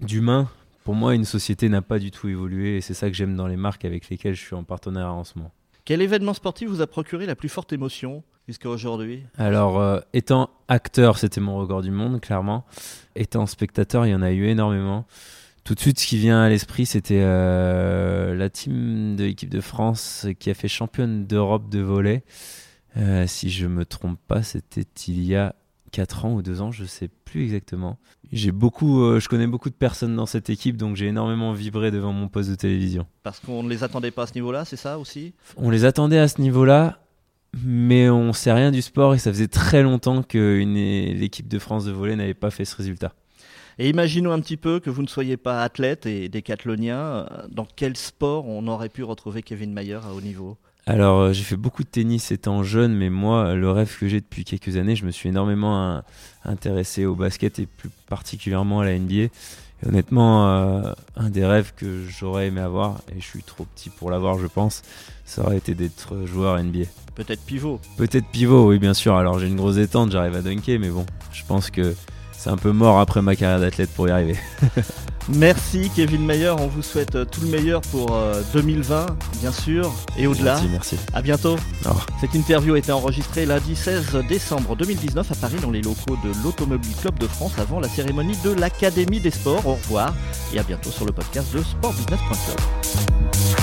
d'humain, 0.00 0.48
pour 0.90 0.96
moi, 0.96 1.14
une 1.14 1.24
société 1.24 1.68
n'a 1.68 1.82
pas 1.82 2.00
du 2.00 2.10
tout 2.10 2.26
évolué 2.26 2.78
et 2.78 2.80
c'est 2.80 2.94
ça 2.94 3.08
que 3.08 3.14
j'aime 3.14 3.36
dans 3.36 3.46
les 3.46 3.56
marques 3.56 3.84
avec 3.84 4.08
lesquelles 4.08 4.34
je 4.34 4.40
suis 4.40 4.56
en 4.56 4.64
partenariat 4.64 5.12
en 5.12 5.22
ce 5.22 5.38
moment. 5.38 5.52
Quel 5.84 6.02
événement 6.02 6.34
sportif 6.34 6.68
vous 6.68 6.80
a 6.80 6.88
procuré 6.88 7.26
la 7.26 7.36
plus 7.36 7.48
forte 7.48 7.72
émotion 7.72 8.24
jusqu'à 8.48 8.68
aujourd'hui 8.68 9.22
Alors, 9.38 9.78
euh, 9.78 10.00
étant 10.14 10.50
acteur, 10.66 11.16
c'était 11.16 11.40
mon 11.40 11.56
record 11.56 11.82
du 11.82 11.92
monde, 11.92 12.20
clairement. 12.20 12.64
Étant 13.14 13.46
spectateur, 13.46 14.04
il 14.04 14.10
y 14.10 14.14
en 14.16 14.22
a 14.22 14.32
eu 14.32 14.46
énormément. 14.46 15.06
Tout 15.62 15.76
de 15.76 15.80
suite, 15.80 16.00
ce 16.00 16.08
qui 16.08 16.18
vient 16.18 16.42
à 16.42 16.48
l'esprit, 16.48 16.86
c'était 16.86 17.22
euh, 17.22 18.34
la 18.34 18.50
team 18.50 19.14
de 19.14 19.22
l'équipe 19.22 19.48
de 19.48 19.60
France 19.60 20.26
qui 20.40 20.50
a 20.50 20.54
fait 20.54 20.66
championne 20.66 21.24
d'Europe 21.24 21.68
de 21.68 21.78
volley. 21.78 22.24
Euh, 22.96 23.28
si 23.28 23.48
je 23.48 23.68
me 23.68 23.84
trompe 23.84 24.18
pas, 24.26 24.42
c'était 24.42 24.88
il 25.06 25.22
y 25.22 25.36
a 25.36 25.54
4 25.90 26.24
ans 26.24 26.34
ou 26.34 26.42
2 26.42 26.60
ans, 26.60 26.72
je 26.72 26.84
sais 26.84 27.08
plus 27.24 27.44
exactement. 27.44 27.98
J'ai 28.32 28.52
beaucoup, 28.52 29.02
euh, 29.02 29.20
je 29.20 29.28
connais 29.28 29.46
beaucoup 29.46 29.70
de 29.70 29.74
personnes 29.74 30.16
dans 30.16 30.26
cette 30.26 30.50
équipe, 30.50 30.76
donc 30.76 30.96
j'ai 30.96 31.06
énormément 31.06 31.52
vibré 31.52 31.90
devant 31.90 32.12
mon 32.12 32.28
poste 32.28 32.50
de 32.50 32.54
télévision. 32.54 33.06
Parce 33.22 33.40
qu'on 33.40 33.62
ne 33.62 33.68
les 33.68 33.84
attendait 33.84 34.10
pas 34.10 34.22
à 34.22 34.26
ce 34.26 34.34
niveau-là, 34.34 34.64
c'est 34.64 34.76
ça 34.76 34.98
aussi? 34.98 35.34
On 35.56 35.70
les 35.70 35.84
attendait 35.84 36.18
à 36.18 36.28
ce 36.28 36.40
niveau-là, 36.40 37.00
mais 37.64 38.08
on 38.08 38.32
sait 38.32 38.52
rien 38.52 38.70
du 38.70 38.82
sport 38.82 39.14
et 39.14 39.18
ça 39.18 39.32
faisait 39.32 39.48
très 39.48 39.82
longtemps 39.82 40.22
que 40.22 40.62
l'équipe 41.18 41.48
de 41.48 41.58
France 41.58 41.84
de 41.84 41.92
volley 41.92 42.16
n'avait 42.16 42.34
pas 42.34 42.50
fait 42.50 42.64
ce 42.64 42.76
résultat. 42.76 43.12
Et 43.78 43.88
imaginons 43.88 44.32
un 44.32 44.40
petit 44.40 44.58
peu 44.58 44.78
que 44.78 44.90
vous 44.90 45.00
ne 45.00 45.06
soyez 45.06 45.38
pas 45.38 45.62
athlète 45.62 46.04
et 46.04 46.28
décathlonien. 46.28 46.98
Euh, 46.98 47.26
dans 47.50 47.66
quel 47.76 47.96
sport 47.96 48.46
on 48.46 48.66
aurait 48.68 48.90
pu 48.90 49.02
retrouver 49.02 49.42
Kevin 49.42 49.72
Mayer 49.72 50.00
à 50.04 50.12
haut 50.12 50.20
niveau? 50.20 50.58
Alors, 50.90 51.20
euh, 51.20 51.32
j'ai 51.32 51.44
fait 51.44 51.56
beaucoup 51.56 51.84
de 51.84 51.88
tennis 51.88 52.32
étant 52.32 52.62
jeune, 52.62 52.94
mais 52.94 53.10
moi, 53.10 53.54
le 53.54 53.70
rêve 53.70 53.96
que 53.98 54.08
j'ai 54.08 54.20
depuis 54.20 54.44
quelques 54.44 54.76
années, 54.76 54.96
je 54.96 55.06
me 55.06 55.10
suis 55.10 55.28
énormément 55.28 56.02
intéressé 56.44 57.06
au 57.06 57.14
basket 57.14 57.58
et 57.60 57.66
plus 57.66 57.90
particulièrement 58.08 58.80
à 58.80 58.84
la 58.84 58.98
NBA. 58.98 59.14
Et 59.82 59.88
honnêtement, 59.88 60.48
euh, 60.48 60.92
un 61.16 61.30
des 61.30 61.46
rêves 61.46 61.72
que 61.76 62.04
j'aurais 62.08 62.48
aimé 62.48 62.60
avoir, 62.60 63.00
et 63.14 63.20
je 63.20 63.24
suis 63.24 63.42
trop 63.42 63.64
petit 63.64 63.88
pour 63.88 64.10
l'avoir, 64.10 64.38
je 64.38 64.46
pense, 64.46 64.82
ça 65.24 65.42
aurait 65.42 65.58
été 65.58 65.74
d'être 65.74 66.26
joueur 66.26 66.62
NBA. 66.62 66.86
Peut-être 67.14 67.42
pivot. 67.42 67.80
Peut-être 67.96 68.26
pivot, 68.26 68.68
oui, 68.68 68.78
bien 68.78 68.94
sûr. 68.94 69.16
Alors, 69.16 69.38
j'ai 69.38 69.46
une 69.46 69.56
grosse 69.56 69.78
étente, 69.78 70.10
j'arrive 70.10 70.34
à 70.34 70.42
dunker, 70.42 70.78
mais 70.78 70.90
bon, 70.90 71.06
je 71.32 71.44
pense 71.44 71.70
que 71.70 71.94
c'est 72.32 72.50
un 72.50 72.56
peu 72.56 72.72
mort 72.72 72.98
après 72.98 73.22
ma 73.22 73.36
carrière 73.36 73.60
d'athlète 73.60 73.90
pour 73.90 74.08
y 74.08 74.10
arriver. 74.10 74.36
Merci 75.28 75.90
Kevin 75.94 76.24
Mayer, 76.24 76.54
on 76.58 76.66
vous 76.66 76.82
souhaite 76.82 77.14
euh, 77.14 77.24
tout 77.24 77.40
le 77.42 77.48
meilleur 77.48 77.80
pour 77.82 78.18
2020 78.52 78.94
euh, 78.94 79.06
bien 79.40 79.52
sûr 79.52 79.92
et 80.16 80.26
au-delà. 80.26 80.54
Merci, 80.54 80.68
merci. 80.70 80.96
À 81.12 81.22
bientôt. 81.22 81.56
Cette 82.20 82.34
interview 82.34 82.74
a 82.74 82.78
été 82.78 82.92
enregistrée 82.92 83.46
lundi 83.46 83.76
16 83.76 84.22
décembre 84.28 84.76
2019 84.76 85.30
à 85.30 85.34
Paris 85.34 85.56
dans 85.62 85.70
les 85.70 85.82
locaux 85.82 86.16
de 86.24 86.32
l'Automobile 86.42 86.94
Club 87.00 87.18
de 87.18 87.26
France 87.26 87.52
avant 87.58 87.80
la 87.80 87.88
cérémonie 87.88 88.36
de 88.44 88.50
l'Académie 88.50 89.20
des 89.20 89.30
Sports. 89.30 89.66
Au 89.66 89.74
revoir 89.74 90.14
et 90.54 90.58
à 90.58 90.62
bientôt 90.62 90.90
sur 90.90 91.04
le 91.04 91.12
podcast 91.12 91.52
de 91.54 91.62
sportbusiness.com. 91.62 93.59